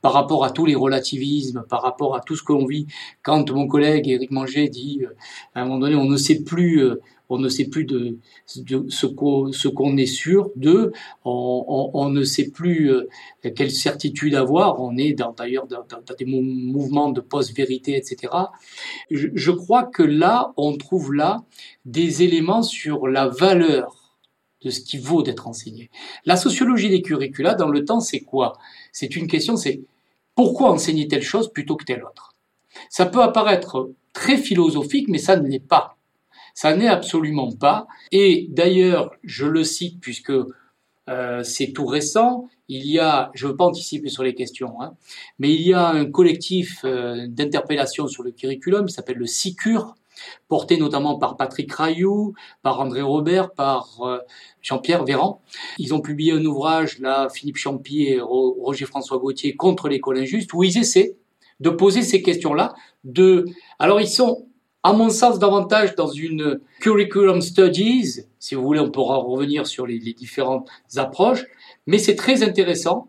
[0.00, 2.86] par rapport à tous les relativismes, par rapport à tout ce que l'on vit.
[3.22, 5.14] Quand mon collègue Éric Manger dit, euh,
[5.54, 9.06] à un moment donné, on ne sait plus, euh, on ne sait plus de, ce
[9.06, 10.92] qu'on est sûr de,
[11.24, 13.08] on, ne sait plus euh,
[13.54, 15.84] quelle certitude avoir, on est d'ailleurs dans,
[16.18, 18.32] des mouvements de post-vérité, etc.
[19.10, 21.44] Je, crois que là, on trouve là
[21.84, 24.16] des éléments sur la valeur
[24.62, 25.90] de ce qui vaut d'être enseigné.
[26.24, 28.58] La sociologie des curricula, dans le temps, c'est quoi?
[28.92, 29.82] C'est une question, c'est
[30.34, 32.34] pourquoi enseigner telle chose plutôt que telle autre?
[32.90, 35.97] Ça peut apparaître très philosophique, mais ça ne l'est pas.
[36.60, 37.86] Ça n'est absolument pas.
[38.10, 40.32] Et d'ailleurs, je le cite puisque
[41.08, 42.48] euh, c'est tout récent.
[42.66, 44.96] Il y a, je ne veux pas anticiper sur les questions, hein,
[45.38, 49.94] mais il y a un collectif euh, d'interpellation sur le curriculum qui s'appelle le SICUR,
[50.48, 54.18] porté notamment par Patrick Rayou, par André Robert, par euh,
[54.60, 55.40] Jean-Pierre Véran.
[55.78, 60.64] Ils ont publié un ouvrage, là, Philippe Champy et Roger-François Gauthier, contre l'école injuste, où
[60.64, 61.14] ils essaient
[61.60, 62.74] de poser ces questions-là.
[63.04, 63.44] De,
[63.78, 64.47] alors ils sont
[64.82, 68.20] à mon sens, davantage dans une curriculum studies.
[68.38, 71.44] Si vous voulez, on pourra revenir sur les, différentes approches.
[71.86, 73.08] Mais c'est très intéressant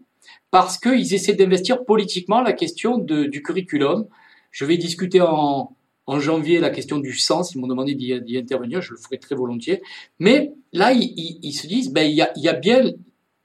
[0.52, 4.08] parce qu'ils essaient d'investir politiquement la question du curriculum.
[4.52, 5.76] Je vais discuter en,
[6.18, 7.54] janvier la question du sens.
[7.54, 8.82] Ils m'ont demandé d'y intervenir.
[8.82, 9.84] Je le ferai très volontiers.
[10.18, 12.84] Mais là, ils, se disent, ben, il y a, il y a bien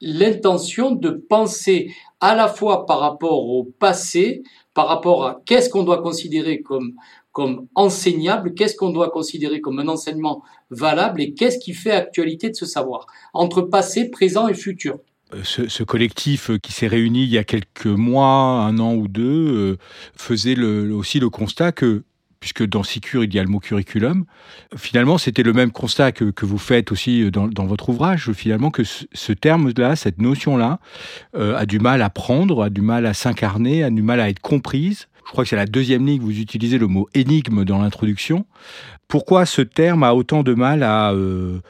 [0.01, 5.85] l'intention de penser à la fois par rapport au passé, par rapport à qu'est-ce qu'on
[5.85, 6.95] doit considérer comme
[7.35, 12.49] comme enseignable, qu'est-ce qu'on doit considérer comme un enseignement valable et qu'est-ce qui fait actualité
[12.49, 15.01] de ce savoir, entre passé, présent et futur.
[15.35, 19.09] Euh, ce, collectif euh, qui s'est réuni il y a quelques mois, un an ou
[19.09, 19.79] deux, euh,
[20.17, 22.05] faisait aussi le constat que
[22.39, 24.27] puisque dans Sicure, il y a le mot curriculum.
[24.77, 29.33] Finalement, c'était le même constat que, vous faites aussi dans, votre ouvrage, finalement, que ce,
[29.33, 30.79] terme-là, cette notion-là,
[31.33, 34.41] a du mal à prendre, a du mal à s'incarner, a du mal à être
[34.41, 38.45] comprise je crois que c'est la deuxième ligne, vous utilisez le mot énigme dans l'introduction.
[39.09, 41.61] Pourquoi ce terme a autant de mal à, euh,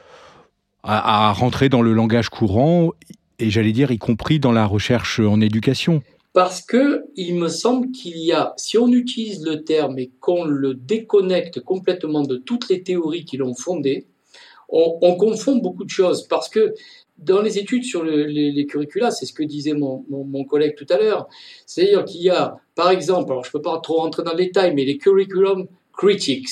[0.83, 2.93] à, rentrer dans le langage courant,
[3.39, 6.03] et j'allais dire y compris dans la recherche en éducation?
[6.33, 10.45] Parce que il me semble qu'il y a, si on utilise le terme et qu'on
[10.45, 14.07] le déconnecte complètement de toutes les théories qui l'ont fondé,
[14.69, 16.27] on, on, confond beaucoup de choses.
[16.27, 16.75] Parce que
[17.19, 20.87] dans les études sur les, les, curricula, c'est ce que disait mon, mon, collègue tout
[20.91, 21.29] à l'heure,
[21.67, 24.39] c'est-à-dire qu'il y a, par exemple, alors je ne peux pas trop rentrer dans le
[24.39, 26.49] détail, mais les curriculum critics,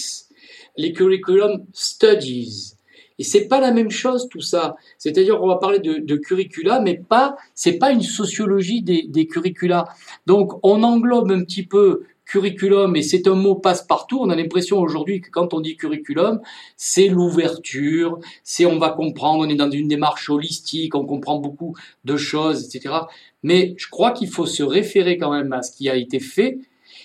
[0.76, 2.74] les curriculum studies,
[3.18, 4.74] et c'est pas la même chose tout ça.
[4.98, 9.26] C'est-à-dire qu'on va parler de, de, curricula, mais pas, c'est pas une sociologie des, des
[9.26, 9.84] curricula.
[10.26, 14.78] Donc on englobe un petit peu curriculum, et c'est un mot passe-partout, on a l'impression
[14.78, 16.40] aujourd'hui que quand on dit curriculum,
[16.78, 21.76] c'est l'ouverture, c'est on va comprendre, on est dans une démarche holistique, on comprend beaucoup
[22.06, 22.94] de choses, etc.
[23.42, 26.58] Mais je crois qu'il faut se référer quand même à ce qui a été fait,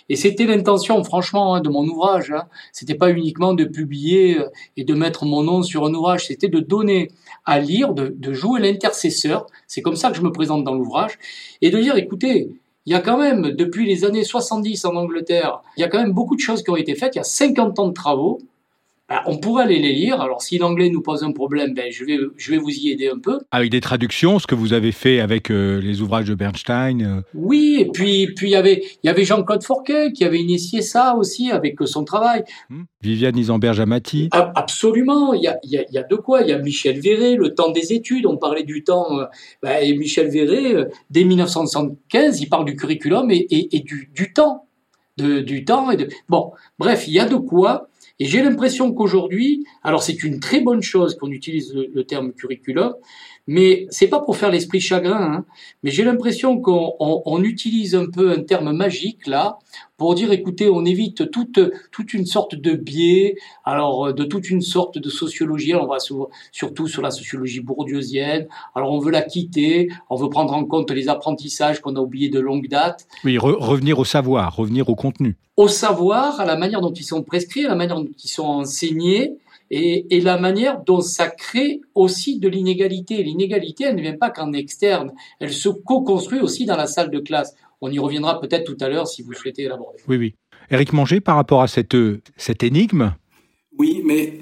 [0.07, 2.31] et c'était l'intention, franchement, hein, de mon ouvrage.
[2.31, 2.45] Hein.
[2.71, 6.47] C'était pas uniquement de publier euh, et de mettre mon nom sur un ouvrage, c'était
[6.47, 7.09] de donner
[7.43, 9.47] à lire, de, de jouer l'intercesseur.
[9.67, 11.19] C'est comme ça que je me présente dans l'ouvrage,
[11.61, 12.49] et de dire, écoutez,
[12.87, 15.99] il y a quand même, depuis les années 70 en Angleterre, il y a quand
[15.99, 17.15] même beaucoup de choses qui ont été faites.
[17.15, 18.39] Il y a 50 ans de travaux.
[19.09, 20.19] Ben, on pourrait aller les lire.
[20.19, 23.07] Alors, si l'anglais nous pose un problème, ben, je, vais, je vais vous y aider
[23.07, 23.39] un peu.
[23.51, 27.21] Avec des traductions, ce que vous avez fait avec euh, les ouvrages de Bernstein euh.
[27.33, 30.81] Oui, et puis puis il y avait, il y avait Jean-Claude Forquet qui avait initié
[30.81, 32.43] ça aussi avec euh, son travail.
[32.69, 32.83] Hmm.
[33.01, 36.41] Viviane Isamberge-Amati Absolument, il y, a, il, y a, il y a de quoi.
[36.41, 39.07] Il y a Michel Véret, le temps des études, on parlait du temps.
[39.63, 44.33] Ben, et Michel Véret, dès 1975, il parle du curriculum et, et, et du, du
[44.33, 44.65] temps.
[45.17, 46.09] De, du temps et de...
[46.29, 47.87] Bon, bref, il y a de quoi.
[48.19, 52.95] Et j'ai l'impression qu'aujourd'hui, alors c'est une très bonne chose qu'on utilise le, terme curriculum,
[53.47, 55.45] mais c'est pas pour faire l'esprit chagrin, hein,
[55.81, 59.57] mais j'ai l'impression qu'on on, utilise un peu un terme magique là
[59.95, 61.59] pour dire écoutez, on évite toute
[61.91, 65.71] toute une sorte de biais, alors de toute une sorte de sociologie.
[65.71, 65.97] Alors on va
[66.51, 68.47] surtout sur la sociologie bourdieusienne.
[68.75, 72.29] Alors on veut la quitter, on veut prendre en compte les apprentissages qu'on a oubliés
[72.29, 73.07] de longue date.
[73.23, 75.37] Oui, revenir au savoir, revenir au contenu.
[75.55, 78.45] Au savoir, à la manière dont ils sont prescrits, à la manière dont ils sont
[78.45, 79.37] enseignés
[79.69, 83.23] et, la manière dont ça crée aussi de l'inégalité.
[83.23, 87.19] L'inégalité, elle ne vient pas qu'en externe, elle se co-construit aussi dans la salle de
[87.19, 87.55] classe.
[87.81, 89.99] On y reviendra peut-être tout à l'heure si vous souhaitez l'aborder.
[90.07, 90.35] Oui, oui.
[90.69, 91.95] Éric Manger, par rapport à cette,
[92.35, 93.13] cette énigme
[93.77, 94.39] Oui, mais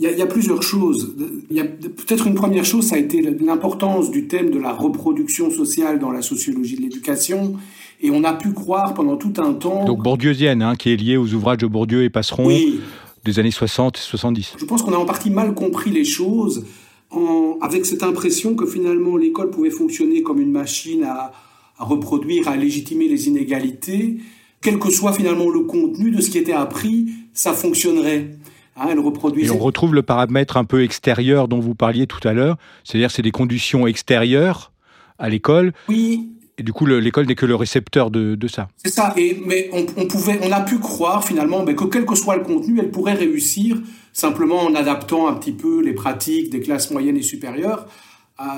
[0.00, 1.12] il y, a, plusieurs choses.
[1.50, 4.72] Il y a peut-être une première chose, ça a été l'importance du thème de la
[4.72, 7.56] reproduction sociale dans la sociologie de l'éducation.
[8.00, 9.84] Et on a pu croire pendant tout un temps.
[9.84, 12.46] Donc bourdieusienne, hein, qui est liée aux ouvrages de Bourdieu et Passeron.
[12.46, 12.78] Oui,
[13.24, 14.54] des années 60 et 70.
[14.58, 16.64] Je pense qu'on a en partie mal compris les choses
[17.10, 21.32] en, avec cette impression que finalement l'école pouvait fonctionner comme une machine à,
[21.78, 24.18] à, reproduire, à légitimer les inégalités.
[24.60, 28.30] Quel que soit finalement le contenu de ce qui était appris, ça fonctionnerait.
[28.76, 28.88] Hein.
[29.36, 33.10] Et on retrouve le paramètre un peu extérieur dont vous parliez tout à l'heure, c'est-à-dire
[33.10, 34.72] c'est des conditions extérieures
[35.18, 35.72] à l'école.
[35.88, 36.28] Oui,
[36.58, 38.68] et du coup, l'école n'est que le récepteur de, ça.
[38.76, 39.14] C'est ça.
[39.46, 42.90] Mais on, pouvait, on a pu croire finalement que quel que soit le contenu, elle
[42.90, 43.80] pourrait réussir
[44.12, 47.86] simplement en adaptant un petit peu les pratiques des classes moyennes et supérieures.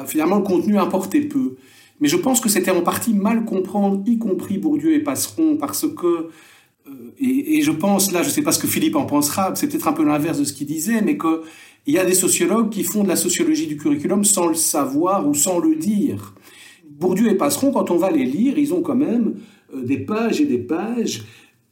[0.06, 1.56] Finalement, le contenu importait peu.
[2.00, 5.86] Mais je pense que c'était en partie mal comprendre, y compris Bourdieu et Passeron, parce
[5.86, 6.30] que
[6.88, 9.68] euh, et, je pense, là, je ne sais pas ce que Philippe en pensera, c'est
[9.68, 11.40] peut-être un peu l'inverse de ce qu'il disait, mais qu'il
[11.94, 15.34] y a des sociologues qui font de la sociologie du curriculum sans le savoir ou
[15.34, 16.34] sans le dire.
[16.98, 19.34] Bourdieu et Passeron, quand on va les lire, ils ont quand même
[19.74, 21.22] euh, des pages et des pages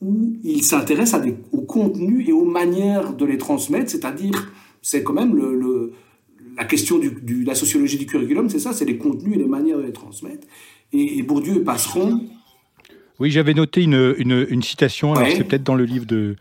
[0.01, 1.21] où ils s'intéressent
[1.53, 5.37] au contenu et aux manières de les transmettre, c'est-à-dire, c'est quand même
[6.57, 9.79] la question de la sociologie du curriculum, c'est ça, c'est les contenus et les manières
[9.79, 10.47] de les transmettre.
[10.93, 12.21] Et, et Bourdieu et Passeron
[13.21, 16.37] oui, j'avais noté une, une, une citation, alors c'est peut-être dans le livre de,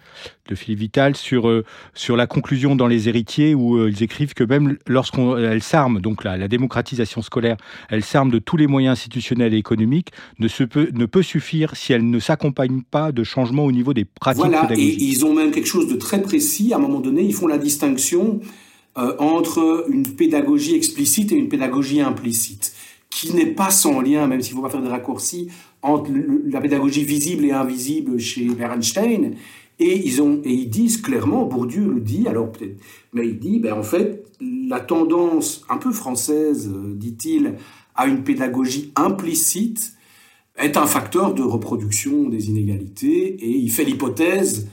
[0.48, 4.36] de Philippe Vital, sur, euh, sur la conclusion dans Les Héritiers, où euh, ils écrivent
[4.36, 7.58] que même lorsqu'elle s'arme, donc la, la, démocratisation scolaire,
[7.90, 11.76] elle s'arme de tous les moyens institutionnels et économiques, ne, se peut, ne peut suffire
[11.76, 15.02] si elle ne s'accompagne pas de changements au niveau des pratiques voilà, pédagogiques.
[15.02, 17.48] Et ils ont même quelque chose de très précis, à un moment donné, ils font
[17.48, 18.40] la distinction
[19.00, 22.74] euh, entre une pédagogie explicite et une pédagogie implicite
[23.10, 25.50] qui n'est pas sans lien, même s'il ne faut pas faire de raccourcis,
[25.82, 26.12] entre
[26.46, 29.32] la pédagogie visible et invisible chez Bernstein.
[29.80, 32.80] Et ils, ont, et ils disent clairement, Bourdieu le dit, alors peut-être,
[33.14, 37.54] mais il dit, ben en fait, la tendance un peu française, euh, dit-il,
[37.96, 39.94] à une pédagogie implicite
[40.58, 44.68] est un facteur de reproduction des inégalités, et il fait l'hypothèse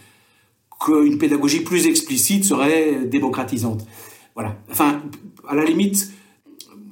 [0.80, 3.86] qu'une pédagogie plus explicite serait démocratisante.
[4.34, 4.56] Voilà.
[4.70, 5.02] Enfin,
[5.46, 6.13] à la limite,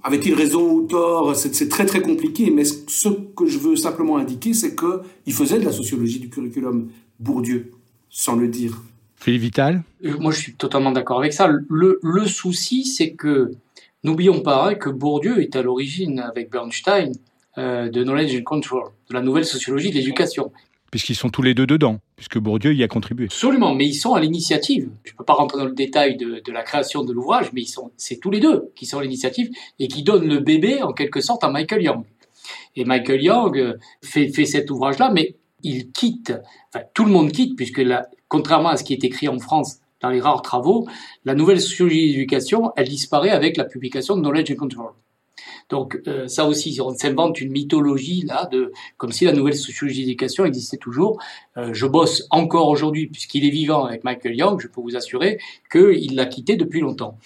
[0.02, 1.34] avait-il raison ou tort?
[1.36, 5.64] C'est très très compliqué, mais ce que je veux simplement indiquer, c'est qu'il faisait de
[5.64, 6.88] la sociologie du curriculum
[7.20, 7.70] Bourdieu,
[8.10, 8.80] sans le dire.
[9.16, 9.82] Philippe Vital?
[10.04, 11.48] Euh, Moi, je suis totalement d'accord avec ça.
[11.68, 13.52] Le, le souci, c'est que,
[14.02, 17.12] n'oublions pas hein, que Bourdieu est à l'origine, avec Bernstein,
[17.58, 20.50] euh, de Knowledge and Control, de la nouvelle sociologie de l'éducation
[20.92, 23.24] puisqu'ils sont tous les deux dedans, puisque Bourdieu y a contribué.
[23.24, 24.90] Absolument, mais ils sont à l'initiative.
[25.04, 27.62] Je ne peux pas rentrer dans le détail de, la création de l'ouvrage, mais
[27.96, 31.22] c'est tous les deux qui sont à l'initiative et qui donnent le bébé en quelque
[31.22, 32.04] sorte à Michael Young.
[32.76, 36.34] Et Michael Young euh, fait, fait cet ouvrage-là, mais il quitte,
[36.72, 39.78] enfin tout le monde quitte, puisque la, contrairement à ce qui est écrit en France
[40.02, 40.86] dans les rares travaux,
[41.24, 44.90] la nouvelle sociologie d'éducation, elle disparaît avec la publication de Knowledge and Control.
[45.68, 50.04] Donc euh, ça aussi, on s'invente une mythologie là, de comme si la nouvelle sociologie
[50.04, 51.18] d'éducation existait toujours.
[51.56, 54.60] Euh, je bosse encore aujourd'hui puisqu'il est vivant avec Michael Young.
[54.60, 55.38] Je peux vous assurer
[55.70, 57.18] qu'il l'a quitté depuis longtemps.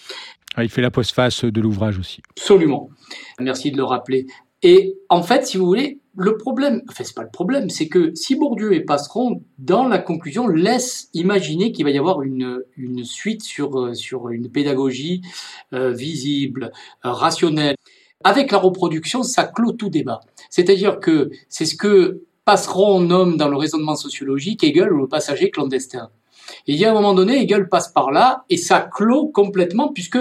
[0.57, 2.23] Ah, il fait la postface de l'ouvrage aussi.
[2.31, 2.89] Absolument.
[3.39, 4.27] Merci de le rappeler.
[4.63, 8.15] Et en fait, si vous voulez, le problème, enfin c'est pas le problème, c'est que
[8.15, 13.05] si Bourdieu et Passeron, dans la conclusion, laissent imaginer qu'il va y avoir une, une
[13.05, 15.21] suite sur, euh, sur une pédagogie
[15.75, 16.73] euh, visible,
[17.05, 17.77] euh, rationnelle,
[18.25, 20.21] avec la reproduction, ça clôt tout débat.
[20.51, 25.51] C'est-à-dire que c'est ce que Passeron nomme dans le raisonnement sociologique Hegel ou le passager
[25.51, 26.11] clandestin.
[26.67, 29.93] Et il y a un moment donné, Hegel passe par là et ça clôt complètement
[29.93, 30.19] puisque,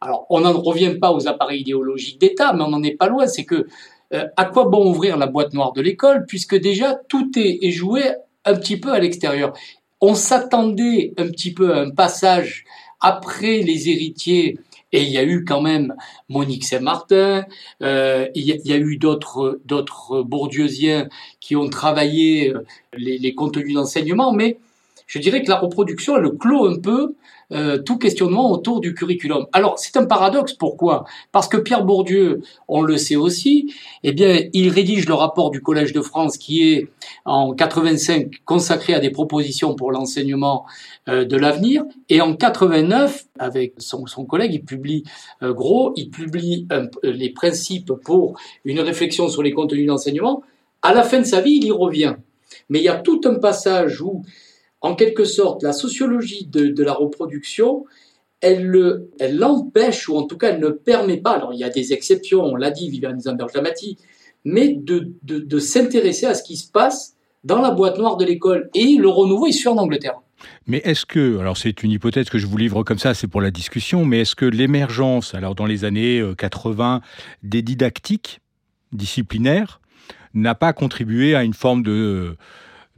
[0.00, 3.26] alors on n'en revient pas aux appareils idéologiques d'État, mais on n'en est pas loin,
[3.26, 3.66] c'est que
[4.12, 8.02] euh, à quoi bon ouvrir la boîte noire de l'école puisque déjà tout est joué
[8.44, 9.52] un petit peu à l'extérieur.
[10.00, 12.64] On s'attendait un petit peu à un passage
[13.00, 14.58] après les héritiers
[14.92, 15.94] et il y a eu quand même
[16.28, 17.44] Monique Saint-Martin,
[17.82, 21.08] euh, il, y a, eu d'autres d'autres bourdieusiens
[21.40, 22.64] qui ont travaillé euh,
[22.96, 24.58] les, les contenus d'enseignement, mais
[25.06, 27.14] je dirais que la reproduction, elle clôt un peu
[27.52, 29.46] euh, tout questionnement autour du curriculum.
[29.52, 30.52] Alors, c'est un paradoxe.
[30.52, 31.04] Pourquoi?
[31.32, 35.60] Parce que Pierre Bourdieu, on le sait aussi, eh bien, il rédige le rapport du
[35.60, 36.88] Collège de France qui est
[37.24, 40.66] en 85 consacré à des propositions pour l'enseignement
[41.08, 41.84] euh, de l'avenir.
[42.08, 45.04] Et en 89, avec son, son collègue, il publie
[45.42, 50.42] euh, Gros, il publie euh, les principes pour une réflexion sur les contenus d'enseignement.
[50.82, 52.16] À la fin de sa vie, il y revient.
[52.68, 54.22] Mais il y a tout un passage où
[54.80, 57.84] en quelque sorte, la sociologie de, la reproduction,
[58.40, 58.70] elle,
[59.32, 62.42] l'empêche, ou en tout cas, elle ne permet pas, alors il y a des exceptions,
[62.42, 63.98] on l'a dit, Viviane Zamberg-Lamati,
[64.44, 67.14] mais de, de, s'intéresser à ce qui se passe
[67.44, 68.70] dans la boîte noire de l'école.
[68.74, 70.20] Et le renouveau, se fait en Angleterre.
[70.66, 73.42] Mais est-ce que, alors c'est une hypothèse que je vous livre comme ça, c'est pour
[73.42, 77.02] la discussion, mais est-ce que l'émergence, alors dans les années 80,
[77.42, 78.40] des didactiques
[78.92, 79.82] disciplinaires
[80.32, 82.36] n'a pas contribué à une forme de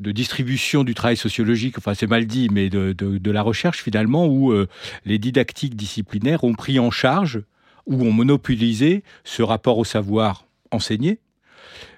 [0.02, 4.26] de distribution du travail sociologique, enfin c'est mal dit, mais de, de, la recherche finalement,
[4.26, 4.68] où euh,
[5.06, 7.42] les didactiques disciplinaires ont pris en charge
[7.86, 11.18] ou ont monopolisé ce rapport au savoir enseigné,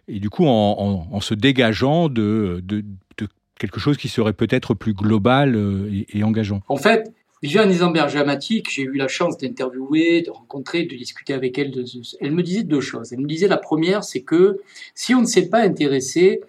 [0.06, 2.84] et du coup en, en, se dégageant de, de,
[3.58, 6.60] quelque chose qui serait peut-être plus global euh, et, engageant.
[6.68, 11.58] En fait, Viviane Isamberg Jamatique, j'ai eu la chance d'interviewer, de rencontrer, de discuter avec
[11.58, 11.72] elle.
[12.20, 13.12] Elle me disait deux choses.
[13.12, 14.60] Elle me disait la première, c'est que
[14.94, 16.40] si on ne s'est pas intéressé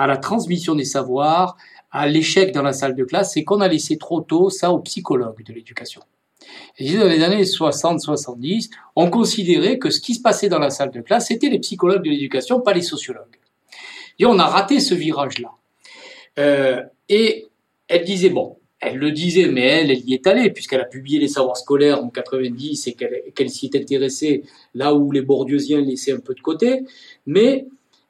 [0.00, 1.58] à la transmission des savoirs,
[1.90, 4.78] à l'échec dans la salle de classe, c'est qu'on a laissé trop tôt ça aux
[4.78, 6.00] psychologues de l'éducation.
[6.78, 10.90] Et dans les années 60-70, on considérait que ce qui se passait dans la salle
[10.90, 13.36] de classe, c'était les psychologues de l'éducation, pas les sociologues.
[14.18, 15.50] Et on a raté ce virage-là.
[16.38, 17.48] Euh, et
[17.86, 21.18] elle disait, bon, elle le disait, mais elle, elle y est allée, puisqu'elle a publié
[21.18, 22.94] les savoirs scolaires en 90 et
[23.34, 26.84] qu'elle s'y est intéressée là où les Bourdieusiens laissaient un peu de côté.
[27.26, 27.66] Mais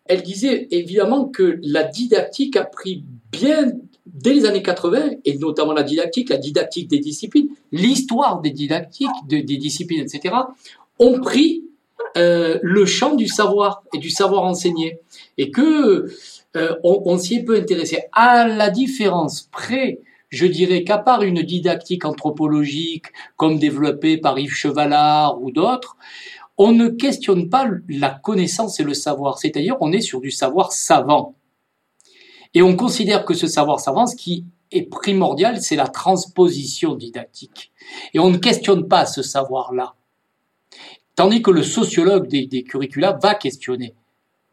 [0.06, 3.72] elle disait évidemment que la didactique a pris bien,
[4.06, 9.08] dès les années 80, et notamment la didactique, la didactique des disciplines, l'histoire des didactiques,
[9.26, 10.34] des disciplines, etc.,
[10.98, 11.64] ont pris
[12.16, 14.98] euh, le champ du savoir et du savoir enseigné.
[15.38, 16.10] Et que
[16.56, 17.98] euh, on, on s'y est peu intéressé.
[18.12, 24.54] À la différence près je dirais qu'à part une didactique anthropologique comme développée par Yves
[24.54, 25.96] Chevalard ou d'autres,
[26.62, 30.72] on ne questionne pas la connaissance et le savoir, c'est-à-dire on est sur du savoir
[30.72, 31.34] savant.
[32.52, 37.72] Et on considère que ce savoir savant, ce qui est primordial, c'est la transposition didactique.
[38.12, 39.94] Et on ne questionne pas ce savoir-là.
[41.16, 43.94] Tandis que le sociologue des, curricula va questionner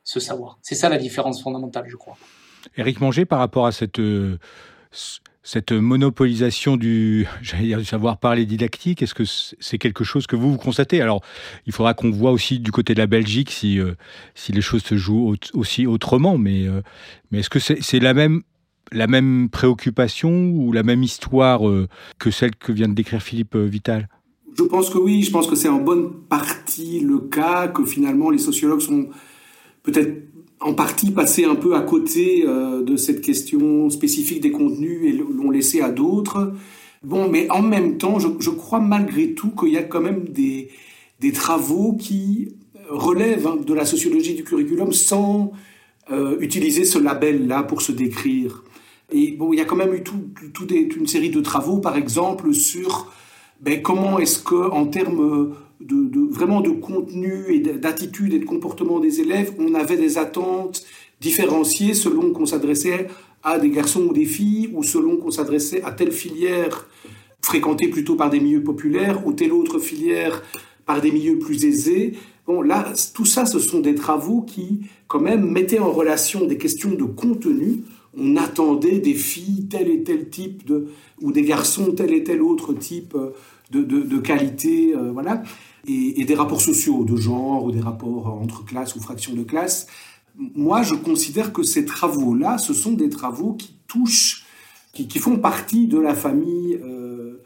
[0.06, 0.60] ce savoir.
[0.62, 2.18] C'est ça la différence fondamentale, je crois.
[2.78, 4.40] Éric Manger, par rapport à cette, euh,
[5.48, 10.58] cette monopolisation du, du savoir parler didactique, est-ce que c'est quelque chose que vous vous
[10.58, 11.02] constatez?
[11.02, 11.22] Alors,
[11.66, 13.94] il faudra qu'on voit aussi du côté de la Belgique si, euh,
[14.36, 16.82] si les choses se jouent aussi autrement, mais, euh,
[17.32, 18.42] mais est-ce que c'est la même
[18.92, 21.88] la même préoccupation ou la même histoire euh,
[22.20, 24.10] que celle que vient de décrire Philippe Vital?
[24.58, 28.32] Je pense que oui, je pense que c'est en bonne partie le cas, que finalement
[28.32, 29.08] les sociologues sont
[29.88, 30.24] peut-être
[30.60, 35.14] en partie passé un peu à côté euh, de cette question spécifique des contenus et
[35.14, 36.54] l'ont laissé à d'autres.
[37.04, 40.70] Bon, mais en même temps, je, crois malgré tout qu'il y a quand même des,
[41.22, 42.50] des travaux qui
[42.90, 45.54] relèvent hein, de la sociologie du curriculum sans
[46.12, 48.64] euh, utiliser ce label-là pour se décrire.
[49.12, 51.96] Et bon, il y a quand même eu tout, tout une série de travaux, par
[51.96, 53.10] exemple, sur
[53.62, 59.00] ben, comment est-ce que, en termes de, vraiment de contenu et d'attitude et de comportement
[59.00, 60.86] des élèves, on avait des attentes
[61.22, 63.08] différenciées selon qu'on s'adressait
[63.44, 66.88] à des garçons ou des filles, ou selon qu'on s'adressait à telle filière
[67.42, 70.44] fréquentée plutôt par des milieux populaires, ou telle autre filière
[70.86, 72.14] par des milieux plus aisés.
[72.46, 76.58] Bon, là, tout ça, ce sont des travaux qui, quand même, mettaient en relation des
[76.58, 77.84] questions de contenu.
[78.18, 80.88] On attendait des filles tel et tel type de,
[81.22, 83.16] ou des garçons tel et tel autre type
[83.72, 85.44] de, qualité, euh, voilà,
[85.88, 89.88] et, des rapports sociaux de genre ou des rapports entre classes ou fractions de classe.
[90.36, 94.46] Moi, je considère que ces travaux-là, ce sont des travaux qui touchent,
[94.94, 97.42] qui, qui font partie de la famille euh,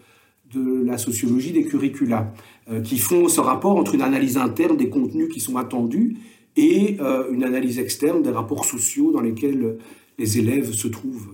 [0.53, 2.33] de la sociologie des curricula,
[2.69, 6.17] euh, qui font ce rapport entre une analyse interne des contenus qui sont attendus
[6.57, 6.97] et
[7.31, 9.77] une analyse externe des rapports sociaux dans lesquels
[10.19, 11.29] les élèves se trouvent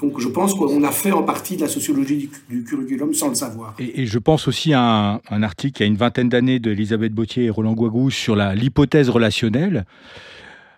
[0.00, 3.34] donc je pense qu'on a fait en partie de la sociologie du, curriculum sans le
[3.34, 3.74] savoir.
[3.78, 7.44] Et, je pense aussi à un, article il y a une vingtaine d'années d'Elisabeth Bautier
[7.44, 9.84] et Roland Guagou sur l'hypothèse relationnelle.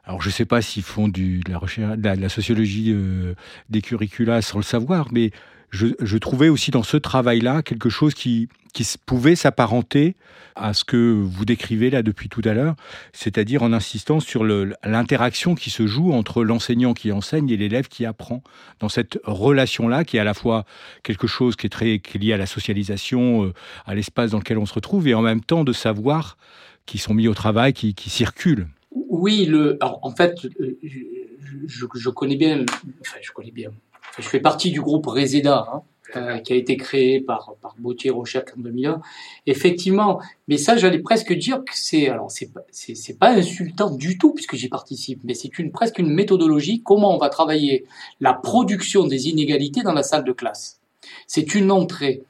[0.07, 3.35] Alors je ne sais pas s'ils font du, de, la recherche, de, la, sociologie euh,
[3.71, 5.33] des curricula sans le savoir, mais
[5.71, 10.15] je, trouvais aussi dans ce travail-là quelque chose qui, qui pouvait s'apparenter
[10.55, 12.77] à ce que vous décrivez là depuis tout à l'heure,
[13.13, 18.07] c'est-à-dire en insistant sur l'interaction qui se joue entre l'enseignant qui enseigne et l'élève qui
[18.07, 18.43] apprend,
[18.81, 20.65] dans cette relation-là qui est à la fois
[21.03, 23.53] quelque chose qui est très lié à la socialisation, euh,
[23.85, 26.39] à l'espace dans lequel on se retrouve, et en même temps de savoir
[26.87, 28.69] qui sont mis au travail, qui, circulent.
[28.97, 32.65] Oui, le, en fait, euh, je, je, connais bien,
[33.03, 33.71] enfin, je connais bien,
[34.19, 35.83] je fais partie du groupe Reseda, hein,
[36.15, 39.03] euh, qui a été créé par, par Bautier Rocher en 2001.
[39.47, 44.17] Effectivement, mais ça, j'allais presque dire que c'est, alors c'est pas, c'est, pas insultant du
[44.17, 47.85] tout puisque j'y participe, mais c'est une presque une méthodologie comment on va travailler
[48.21, 50.81] la production des inégalités dans la salle de classe?
[51.27, 52.23] C'est une entrée.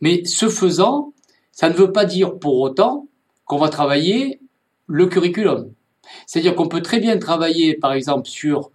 [0.00, 1.12] Mais ce faisant,
[1.52, 3.06] ça ne veut pas dire pour autant
[3.44, 4.40] qu'on va travailler
[4.86, 5.70] le curriculum.
[6.26, 8.70] C'est-à-dire qu'on peut très bien travailler, par exemple, sur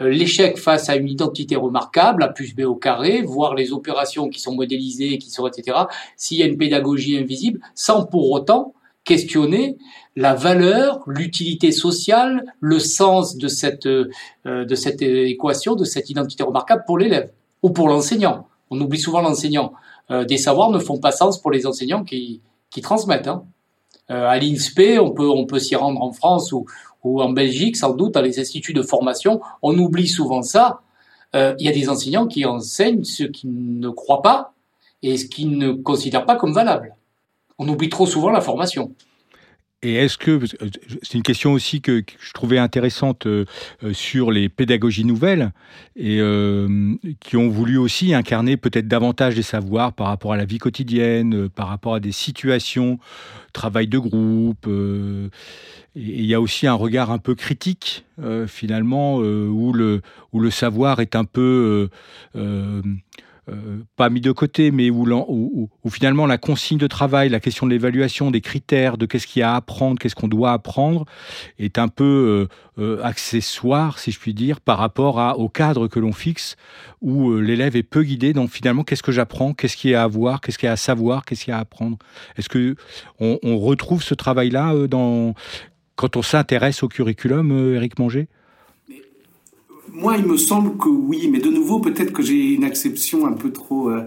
[0.00, 4.28] euh, l'échec face à une identité remarquable, A plus B au carré, voir les opérations
[4.28, 5.78] qui sont modélisées, qui sont, etc.,
[6.16, 8.74] s'il y a une pédagogie invisible, sans pour autant
[9.04, 9.76] questionner
[10.16, 14.08] la valeur, l'utilité sociale, le sens de cette, euh,
[14.44, 17.30] de cette équation, de cette identité remarquable pour l'élève
[17.62, 18.46] ou pour l'enseignant.
[18.70, 19.72] On oublie souvent l'enseignant.
[20.10, 23.28] Euh, des savoirs ne font pas sens pour les enseignants qui, qui transmettent.
[23.28, 23.44] Hein.
[24.10, 26.66] À l'INSPE, on peut, on peut s'y rendre en France ou,
[27.02, 30.80] ou en Belgique, sans doute, dans les instituts de formation, on oublie souvent ça.
[31.34, 34.52] Euh, il y a des enseignants qui enseignent ceux qui ne croient pas
[35.02, 36.96] et ce qu'ils ne considèrent pas comme valable.
[37.58, 38.94] On oublie trop souvent la formation.
[39.82, 40.70] Et est-ce que, euh,
[41.02, 43.46] c'est une question aussi que, je trouvais intéressante euh,
[43.82, 45.52] euh, sur les pédagogies nouvelles,
[45.96, 46.20] et
[47.20, 51.48] qui ont voulu aussi incarner peut-être davantage des savoirs par rapport à la vie quotidienne,
[51.48, 52.98] par rapport à des situations,
[53.52, 54.66] travail de groupe.
[54.66, 55.30] et
[55.94, 58.04] il y a aussi un regard un peu critique,
[58.46, 60.00] finalement, où, le,
[60.32, 61.90] où le savoir est un peu
[63.50, 67.72] euh, pas mis de côté, mais où, finalement la consigne de travail, la question de
[67.72, 71.04] l'évaluation, des critères, de qu'est-ce qu'il y a à apprendre, qu'est-ce qu'on doit apprendre,
[71.58, 72.48] est un peu
[72.78, 76.56] euh, euh, accessoire, si je puis dire, par rapport au cadre que l'on fixe,
[77.00, 78.32] où l'élève est peu guidé.
[78.32, 80.72] Donc finalement, qu'est-ce que j'apprends, qu'est-ce qu'il y a à voir, qu'est-ce qu'il y a
[80.72, 81.98] à savoir, qu'est-ce qu'il y a à apprendre?
[82.36, 82.76] Est-ce que
[83.18, 85.34] on, retrouve ce travail-là dans
[85.96, 88.28] quand on s'intéresse au curriculum, Eric Manger?
[89.92, 93.32] Moi, il me semble que oui, mais de nouveau, peut-être que j'ai une exception un
[93.32, 93.90] peu trop.
[93.90, 94.02] Euh,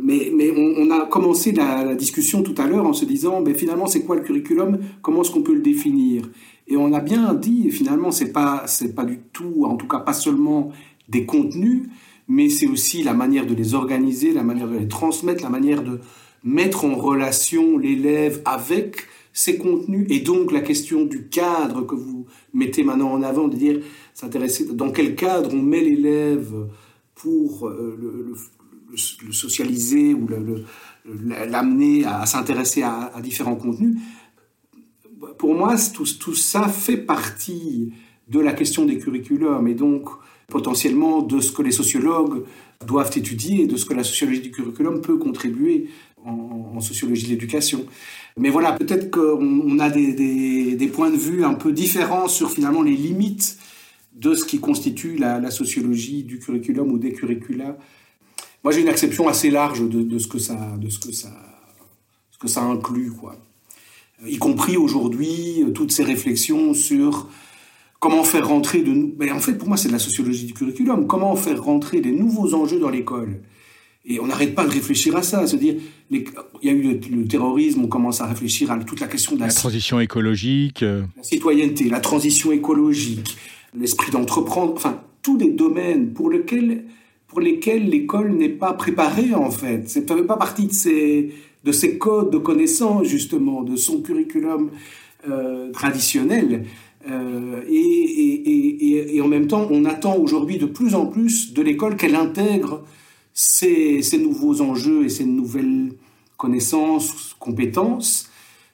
[0.00, 3.86] mais, mais on, a commencé la, discussion tout à l'heure en se disant, ben, finalement,
[3.86, 4.78] c'est quoi le curriculum?
[5.02, 6.30] Comment est-ce qu'on peut le définir?
[6.66, 9.98] Et on a bien dit, finalement, c'est pas, c'est pas du tout, en tout cas,
[9.98, 10.70] pas seulement
[11.08, 11.88] des contenus,
[12.28, 15.82] mais c'est aussi la manière de les organiser, la manière de les transmettre, la manière
[15.82, 16.00] de
[16.44, 22.26] mettre en relation l'élève avec ces contenus, et donc la question du cadre que vous
[22.52, 23.80] mettez maintenant en avant, de dire
[24.14, 26.52] s'intéresser dans quel cadre on met l'élève
[27.14, 28.34] pour euh, le,
[29.32, 30.28] socialiser ou
[31.06, 33.96] l'amener à, s'intéresser à, différents contenus.
[35.38, 37.92] Pour moi, tout, tout, ça fait partie
[38.28, 40.08] de la question des curriculums et donc
[40.48, 42.44] potentiellement de ce que les sociologues
[42.86, 45.88] doivent étudier et de ce que la sociologie du curriculum peut contribuer
[46.24, 47.86] en, sociologie de l'éducation.
[48.36, 52.96] Mais voilà, peut-être qu'on a des, points de vue un peu différents sur finalement les
[52.96, 53.58] limites
[54.14, 57.76] de ce qui constitue la, sociologie du curriculum ou des curricula.
[58.64, 61.32] Moi, j'ai une acception assez large de, ce que ça, de ce que ça,
[62.30, 63.36] ce que ça inclut, quoi.
[64.26, 67.28] Y compris aujourd'hui toutes ces réflexions sur
[67.98, 71.06] comment faire rentrer de, mais en fait, pour moi, c'est de la sociologie du curriculum.
[71.06, 73.40] Comment faire rentrer des nouveaux enjeux dans l'école?
[74.04, 75.76] Et on n'arrête pas de réfléchir à ça, à se dire,
[76.10, 76.24] il
[76.62, 79.46] y a eu le, terrorisme, on commence à réfléchir à toute la question de la,
[79.46, 81.02] la transition écologique, euh.
[81.16, 83.36] la citoyenneté, la transition écologique,
[83.78, 86.84] l'esprit d'entreprendre, enfin, tous les domaines pour lesquels,
[87.28, 89.88] pour lesquels l'école n'est pas préparée, en fait.
[89.88, 91.32] Ça ne fait pas partie de ces,
[91.64, 94.70] de ces codes de connaissances, justement, de son curriculum
[95.30, 96.64] euh, traditionnel.
[97.08, 101.52] Euh, et, et, et, et, en même temps, on attend aujourd'hui de plus en plus
[101.52, 102.82] de l'école qu'elle intègre
[103.34, 105.92] ces, nouveaux enjeux et ces nouvelles
[106.36, 108.30] connaissances, compétences,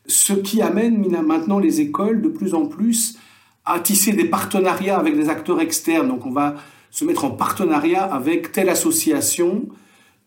[0.06, 3.18] ce qui amène maintenant les écoles de plus en plus
[3.64, 6.08] à tisser des partenariats avec des acteurs externes.
[6.08, 6.56] Donc on va
[6.90, 9.68] se mettre en partenariat avec telle association,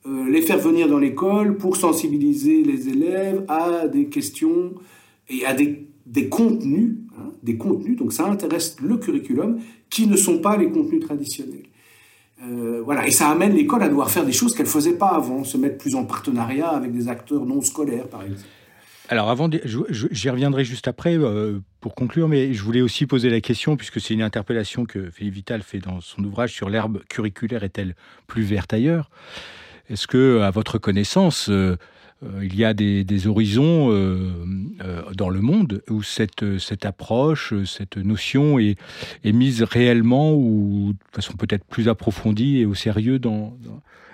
[0.05, 4.75] euh, les faire venir dans l'école pour sensibiliser les élèves à des questions
[5.29, 9.59] et à des, des contenus, hein, des contenus, donc ça intéresse le curriculum,
[9.89, 11.70] qui ne sont pas les contenus traditionnels.
[12.43, 15.43] Euh, voilà, et ça amène l'école à devoir faire des choses qu'elle faisait pas avant,
[15.43, 18.41] se mettre plus en partenariat avec des acteurs non scolaires, par exemple.
[19.09, 23.41] Alors, avant, j'y reviendrai juste après euh, pour conclure, mais je voulais aussi poser la
[23.41, 27.63] question, puisque c'est une interpellation que Philippe Vital fait dans son ouvrage sur l'herbe curriculaire
[27.63, 27.95] est-elle
[28.27, 29.09] plus verte ailleurs?
[29.89, 31.75] Est-ce que, à votre connaissance, euh,
[32.41, 33.89] il y a des, horizons
[35.15, 38.77] dans le monde où cette, cette approche, cette notion est,
[39.23, 43.57] est, mise réellement ou de façon peut-être plus approfondie et au sérieux dans,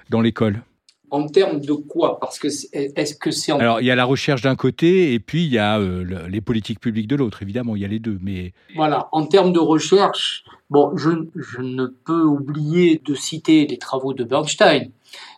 [0.10, 0.62] dans l'école
[1.10, 2.20] en termes de quoi?
[2.20, 5.46] Parce que est-ce que c'est alors il y a la recherche d'un côté et puis
[5.46, 7.42] il y a euh, les politiques publiques de l'autre.
[7.42, 8.20] Évidemment, il y a les deux.
[8.22, 13.78] Mais voilà, en termes de recherche, bon, je, je ne peux oublier de citer les
[13.78, 14.92] travaux de Bernstein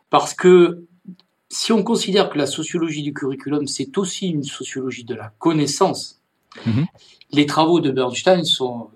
[0.10, 0.86] parce que
[1.50, 6.22] si on considère que la sociologie du curriculum c'est aussi une sociologie de la connaissance,
[6.66, 6.86] mhm.
[7.32, 8.90] les travaux de Bernstein sont,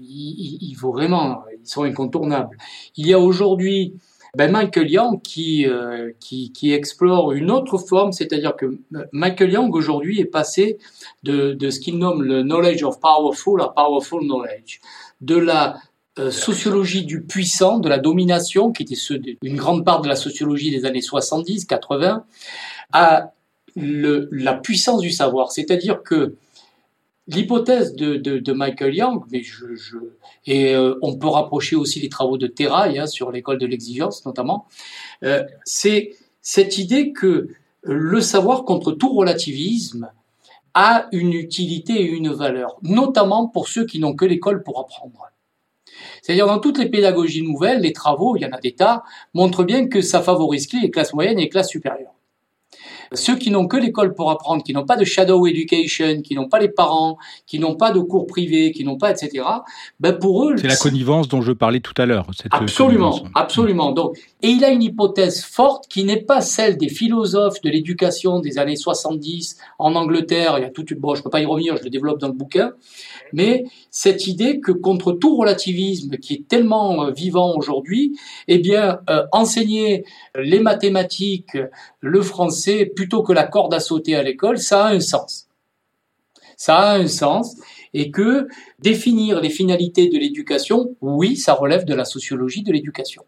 [0.00, 2.56] ils, ils, vraiment, ils sont incontournables.
[2.96, 3.94] Il y a aujourd'hui
[4.34, 8.78] ben Michael Young qui, euh, qui, qui, explore une autre forme, c'est-à-dire que
[9.12, 10.78] Michael Young aujourd'hui est passé
[11.22, 14.80] de, de ce qu'il nomme le knowledge of powerful à powerful knowledge,
[15.20, 15.78] de la
[16.18, 18.96] euh, sociologie du puissant, de la domination, qui était
[19.42, 22.24] une grande part de la sociologie des années 70, 80,
[22.92, 23.32] à
[23.76, 26.34] la puissance du savoir, c'est-à-dire que
[27.28, 29.42] L'hypothèse de, Michael Young, mais
[30.46, 34.24] et euh, on peut rapprocher aussi les travaux de Terrail hein, sur l'école de l'exigence
[34.24, 34.64] notamment,
[35.24, 37.48] euh, c'est cette idée que
[37.82, 40.10] le savoir contre tout relativisme
[40.72, 45.26] a une utilité et une valeur, notamment pour ceux qui n'ont que l'école pour apprendre.
[46.22, 49.02] C'est-à-dire dans toutes les pédagogies nouvelles, les travaux, il y en a des tas,
[49.34, 52.12] montrent bien que ça favorise les classes moyennes et les classes supérieures.
[53.12, 56.48] Ceux qui n'ont que l'école pour apprendre, qui n'ont pas de shadow education, qui n'ont
[56.48, 57.16] pas les parents,
[57.46, 59.44] qui n'ont pas de cours privés, qui n'ont pas, etc.
[59.98, 62.26] Ben pour eux, c'est la connivence dont je parlais tout à l'heure.
[62.50, 63.92] Absolument, absolument.
[63.92, 68.40] Donc, et il a une hypothèse forte qui n'est pas celle des philosophes de l'éducation
[68.40, 70.58] des années 70 en Angleterre.
[70.58, 72.34] Il y a toute, bon, je peux pas y revenir, je le développe dans le
[72.34, 72.72] bouquin,
[73.32, 79.00] mais cette idée que contre tout relativisme qui est tellement euh, vivant aujourd'hui, eh bien,
[79.10, 80.04] euh, enseigner
[80.36, 81.56] les mathématiques,
[82.00, 85.48] le français, plutôt que la corde à sauter à l'école, ça a un sens.
[86.56, 87.56] Ça a un sens
[87.94, 88.48] et que
[88.78, 93.22] définir les finalités de l'éducation, oui, ça relève de la sociologie de l'éducation.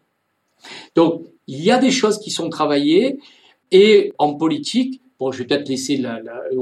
[0.95, 3.19] Donc, il y a des choses qui sont travaillées
[3.71, 6.19] et en politique, Bon, je vais peut-être laisser la,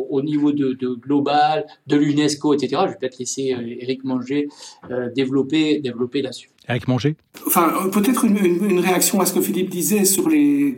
[0.09, 2.81] au niveau de, de global, de l'UNESCO, etc.
[2.87, 4.49] Je vais peut-être laisser Eric euh, Manger
[4.91, 6.49] euh, développer, développer là-dessus.
[6.67, 7.15] Eric Manger?
[7.47, 10.77] Enfin, euh, peut-être une, une, réaction à ce que Philippe disait sur les,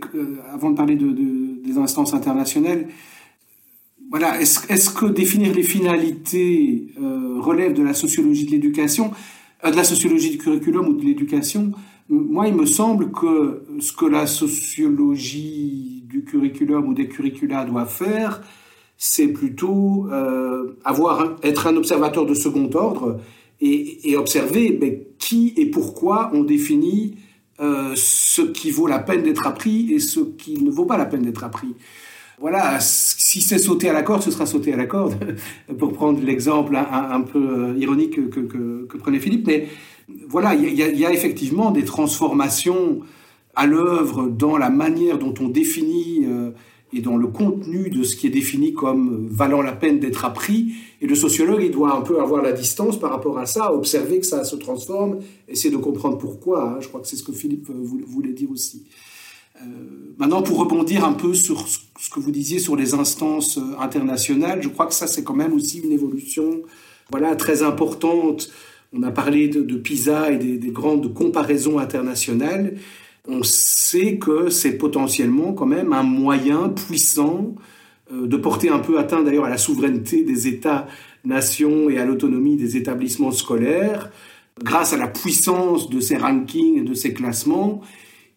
[0.54, 2.88] avant de parler de, de, des instances internationales.
[4.12, 9.10] Voilà, est-ce est que définir les finalités relève de la sociologie de l'éducation,
[9.66, 11.72] de la sociologie du curriculum ou de l'éducation?
[12.12, 17.86] Moi, il me semble que ce que la sociologie du curriculum ou des curricula doit
[17.86, 18.42] faire,
[18.98, 23.20] c'est plutôt euh, avoir être un observateur de second ordre
[23.62, 27.16] et, observer ben, qui et pourquoi on définit
[27.62, 31.06] euh, ce qui vaut la peine d'être appris et ce qui ne vaut pas la
[31.06, 31.76] peine d'être appris.
[32.40, 32.80] Voilà,
[33.32, 35.16] si c'est sauter à la corde, ce sera sauter à la corde,
[35.80, 39.48] pour prendre l'exemple un, peu euh, ironique que, prenait Philippe.
[39.48, 39.70] Mais
[40.28, 43.00] voilà, il y, a effectivement des transformations
[43.56, 46.52] à l'œuvre dans la manière dont on définit euh,
[46.92, 50.74] et dans le contenu de ce qui est défini comme valant la peine d'être appris.
[51.00, 54.20] Et le sociologue, il doit un peu avoir la distance par rapport à ça, observer
[54.20, 56.72] que ça se transforme, essayer de comprendre pourquoi.
[56.72, 56.78] Hein.
[56.82, 58.84] Je crois que c'est ce que Philippe euh, voulait dire aussi.
[59.62, 59.66] Euh,
[60.18, 64.70] maintenant, pour rebondir un peu sur ce que vous disiez sur les instances internationales, je
[64.70, 66.62] crois que ça, c'est quand même aussi une évolution
[67.10, 68.52] voilà, très importante
[68.94, 72.76] on a parlé de, PISA et des, grandes comparaisons internationales.
[73.28, 77.56] On sait que c'est potentiellement quand même un moyen puissant
[78.12, 82.58] euh, de porter un peu atteint d'ailleurs à la souveraineté des États-nations et à l'autonomie
[82.58, 84.12] des établissements scolaires,
[84.62, 87.82] grâce à la puissance de ces rankings et de ces classements,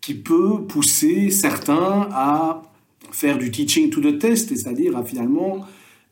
[0.04, 2.62] qui peut pousser certains à
[3.10, 5.64] faire du teaching to the test, c'est-à-dire à finalement,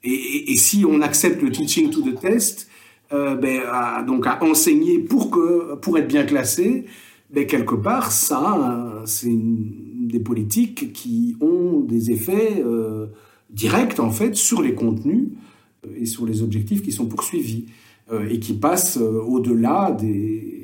[0.03, 2.69] et, si on accepte le teaching to the test,
[3.13, 3.61] euh, ben,
[4.07, 6.87] donc à enseigner pour, que, pour être bien classé,
[7.31, 13.09] ben, quelque part, ça, c'est des politiques qui ont des effets euh,
[13.51, 15.29] directs, en fait, sur les contenus
[15.87, 17.67] euh, et sur les objectifs qui sont poursuivis
[18.29, 20.62] et qui passent au-delà des,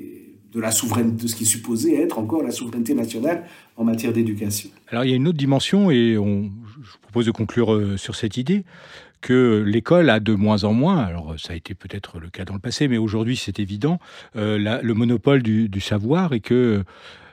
[0.52, 3.44] de la souveraineté, de ce qui est supposé être encore la souveraineté nationale
[3.76, 4.70] en matière d'éducation.
[4.88, 6.50] Alors il y a une autre dimension et on,
[6.82, 8.64] je propose de conclure sur cette idée
[9.20, 12.54] que l'école a de moins en moins, alors ça a été peut-être le cas dans
[12.54, 13.98] le passé, mais aujourd'hui c'est évident,
[14.36, 16.84] euh, le monopole du, savoir et que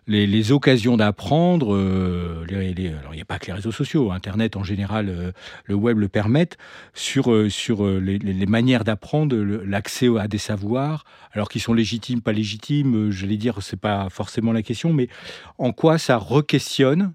[0.07, 4.63] les, occasions d'apprendre, euh, alors il n'y a pas que les réseaux sociaux, Internet en
[4.63, 5.31] général, euh,
[5.65, 6.57] le web le permettent,
[6.93, 13.11] sur, sur les, manières d'apprendre, l'accès à des savoirs, alors qu'ils sont légitimes, pas légitimes,
[13.11, 15.09] j'allais dire, c'est pas forcément la question, mais
[15.57, 17.13] en quoi ça re-questionne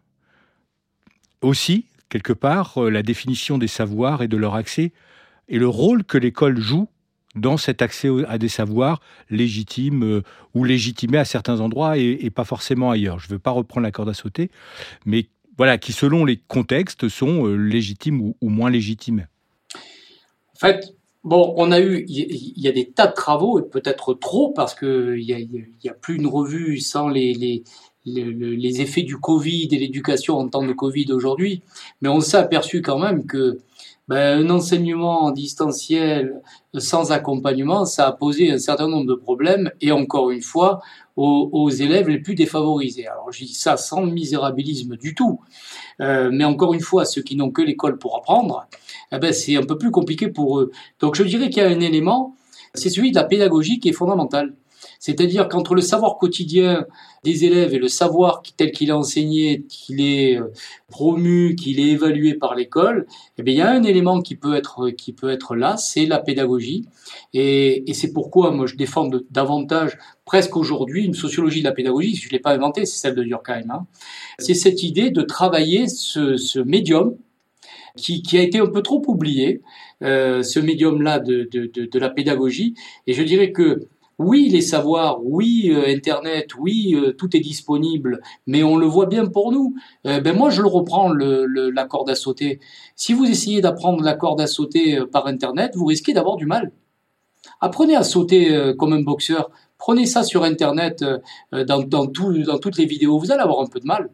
[1.43, 4.93] aussi quelque part, euh, la définition des savoirs et de leur accès
[5.49, 6.89] et le rôle que l'école joue
[7.35, 10.23] dans cet accès à des savoirs légitimes euh,
[10.55, 13.19] ou légitimés à certains endroits et, pas forcément ailleurs.
[13.19, 14.51] Je ne veux pas reprendre la corde à sauter,
[15.07, 15.27] mais
[15.57, 19.27] voilà, qui selon les contextes sont euh, légitimes ou, moins légitimes.
[19.75, 24.15] En fait, bon, on a eu, il y, a des tas de travaux, et peut-être
[24.15, 27.63] trop, parce qu'il n'y a, a, plus une revue sans les,
[28.05, 31.63] les effets du Covid et l'éducation en temps de Covid aujourd'hui,
[32.01, 33.59] mais on s'est aperçu quand même que
[34.11, 36.43] ben, un enseignement en distanciel
[36.77, 40.81] sans accompagnement, ça a posé un certain nombre de problèmes, et encore une fois,
[41.15, 43.07] aux, élèves les plus défavorisés.
[43.07, 45.39] Alors je dis ça sans misérabilisme du tout,
[46.01, 48.67] euh, mais encore une fois, ceux qui n'ont que l'école pour apprendre,
[49.13, 50.73] eh ben, c'est un peu plus compliqué pour eux.
[50.99, 52.35] Donc je dirais qu'il y a un élément,
[52.75, 54.55] c'est celui de la pédagogie qui est fondamental.
[55.01, 56.87] C'est-à-dire qu'entre le savoir quotidien
[57.25, 60.53] des élèves et le savoir tel qu'il est enseigné, qu'il est euh,
[60.89, 63.07] promu, qu'il est évalué par l'école,
[63.39, 66.05] eh bien, il y a un élément qui peut être, qui peut être là, c'est
[66.05, 66.85] la pédagogie.
[67.33, 69.97] Et, c'est pourquoi moi je défends davantage,
[70.27, 72.15] presque aujourd'hui, une sociologie de la pédagogie.
[72.15, 73.71] Je ne l'ai pas inventée, c'est celle de Durkheim.
[73.71, 73.87] Hein.
[74.39, 77.17] C'est cette idée de travailler ce, médium
[77.97, 79.63] qui, a été un peu trop oublié,
[80.03, 82.75] euh, ce médium-là de, de, la pédagogie.
[83.07, 83.89] Et je dirais que
[84.21, 89.07] oui, les savoirs, oui, euh, Internet, oui, euh, tout est disponible, mais on le voit
[89.07, 89.75] bien pour nous.
[90.07, 92.61] Euh, ben moi, je le reprends, la corde à sauter.
[92.97, 96.71] Si vous essayez d'apprendre la corde à sauter par Internet, vous risquez d'avoir du mal.
[97.63, 99.51] Apprenez à sauter comme un boxeur.
[99.79, 101.03] Prenez ça sur Internet,
[101.53, 104.11] dans toutes les vidéos, vous allez avoir un peu de mal.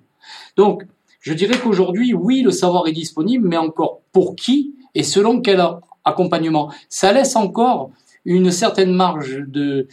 [0.57, 0.87] Donc,
[1.19, 5.61] je dirais qu'aujourd'hui, oui, le savoir est disponible, mais encore pour qui et selon quel
[6.05, 6.73] accompagnement.
[6.89, 7.91] Ça laisse encore
[8.27, 9.87] une certaine marge de,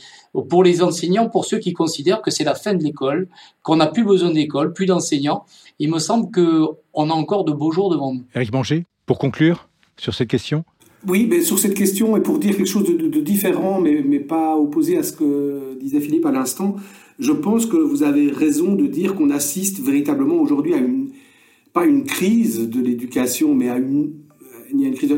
[0.50, 3.30] pour les enseignants, pour ceux qui considèrent que c'est la fin de l'école,
[3.62, 5.46] qu'on n'a plus besoin d'école, plus d'enseignants.
[5.80, 8.24] Il me semble qu'on a encore de beaux jours devant nous.
[8.36, 10.66] Eric Manger, pour conclure sur cette question
[11.06, 14.56] oui, mais sur cette question, et pour dire quelque chose de, différent, mais, mais, pas
[14.56, 16.78] opposé à ce que disait Philippe à l'instant,
[17.20, 21.10] je pense que vous avez raison de dire qu'on assiste véritablement aujourd'hui à une,
[21.74, 24.14] pas une crise de l'éducation, mais à une,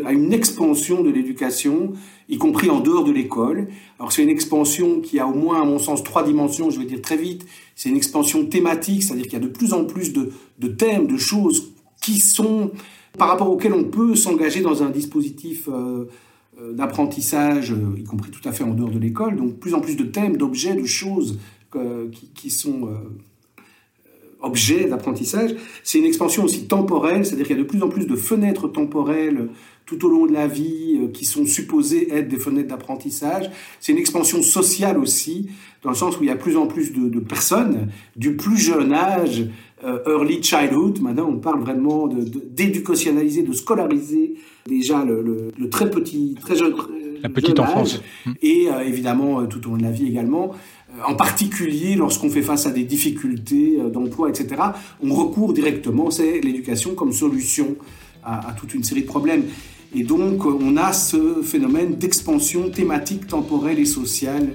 [0.06, 1.94] à une expansion de l'éducation
[2.28, 3.68] y compris en dehors de l'école.
[4.00, 6.86] Alors c'est une expansion qui a au moins, à mon sens, trois dimensions, je vais
[6.86, 7.46] dire très vite.
[7.76, 11.08] C'est une expansion thématique, c'est-à-dire qu'il y a de plus en plus de, de, thèmes,
[11.08, 12.72] de choses qui sont,
[13.18, 16.06] par rapport auxquelles on peut s'engager dans un dispositif euh,
[16.60, 19.36] euh, d'apprentissage, euh, y compris tout à fait en dehors de l'école.
[19.36, 21.40] Donc plus en plus de thèmes, d'objets, de choses
[22.14, 22.88] qui, qui, sont
[24.40, 25.54] objets d'apprentissage.
[25.84, 28.70] C'est une expansion aussi temporelle, c'est-à-dire qu'il y a de plus en plus de fenêtres
[28.70, 29.50] temporelles
[29.86, 33.50] tout au long de la vie euh, qui sont supposées être des fenêtres d'apprentissage.
[33.80, 35.50] C'est une expansion sociale aussi,
[35.84, 38.94] dans le sens où il y a plus en plus de, personnes du plus jeune
[38.94, 39.46] âge,
[39.84, 44.36] euh, early childhood, maintenant on parle vraiment d'éducationnaliser, de, de, scolariser
[44.68, 46.74] déjà le, très petit, très jeune,
[47.22, 48.02] la petite enfance.
[48.42, 50.54] et euh, évidemment tout au long de la vie également
[51.06, 54.62] en particulier lorsqu'on fait face à des difficultés d'emploi, etc.,
[55.04, 57.76] on recourt directement, c'est l'éducation comme solution
[58.24, 59.44] à, à, toute une série de problèmes.
[59.94, 64.50] Et donc, on a ce phénomène d'expansion thématique, temporelle et sociale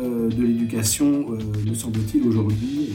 [0.00, 2.90] euh, de l'éducation, euh, me semble-t-il, aujourd'hui.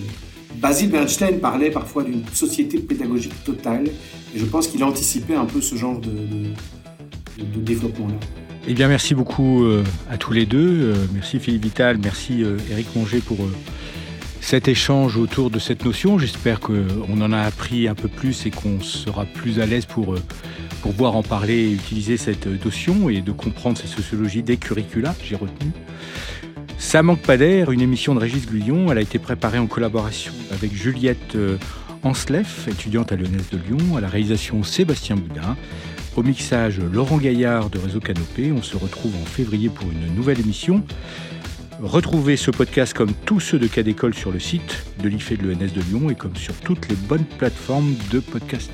[0.55, 3.85] Basil Bernstein parlait parfois d'une société pédagogique totale,
[4.35, 6.11] et je pense qu'il anticipait un peu ce genre de,
[7.37, 8.15] développement-là.
[8.67, 10.93] Eh bien, merci beaucoup euh, à tous les deux.
[11.13, 13.37] merci Philippe Vital, merci Eric Monger pour
[14.41, 16.17] cet échange autour de cette notion.
[16.17, 20.15] J'espère qu'on en a appris un peu plus et qu'on sera plus à l'aise pour
[20.85, 25.15] pour pouvoir en parler et utiliser cette notion et de comprendre cette sociologie des curricula,
[25.23, 25.71] j'ai retenu.
[26.77, 28.91] Ça manque pas d'air, une émission de Régis Guillon.
[28.91, 31.57] Elle a été préparée en collaboration avec Juliette euh,
[32.03, 35.57] Ansleff, étudiante à Lyonnaise de Lyon, à la réalisation Sébastien Boudin,
[36.15, 38.51] au mixage Laurent Gaillard de Réseau Canopé.
[38.51, 40.83] On se retrouve en février pour une nouvelle émission.
[41.81, 45.47] Retrouvez ce podcast comme tous ceux de Cas d'école sur le site de l'IFE de
[45.49, 48.69] l'ENS de Lyon et comme sur toutes les bonnes plateformes de podcast.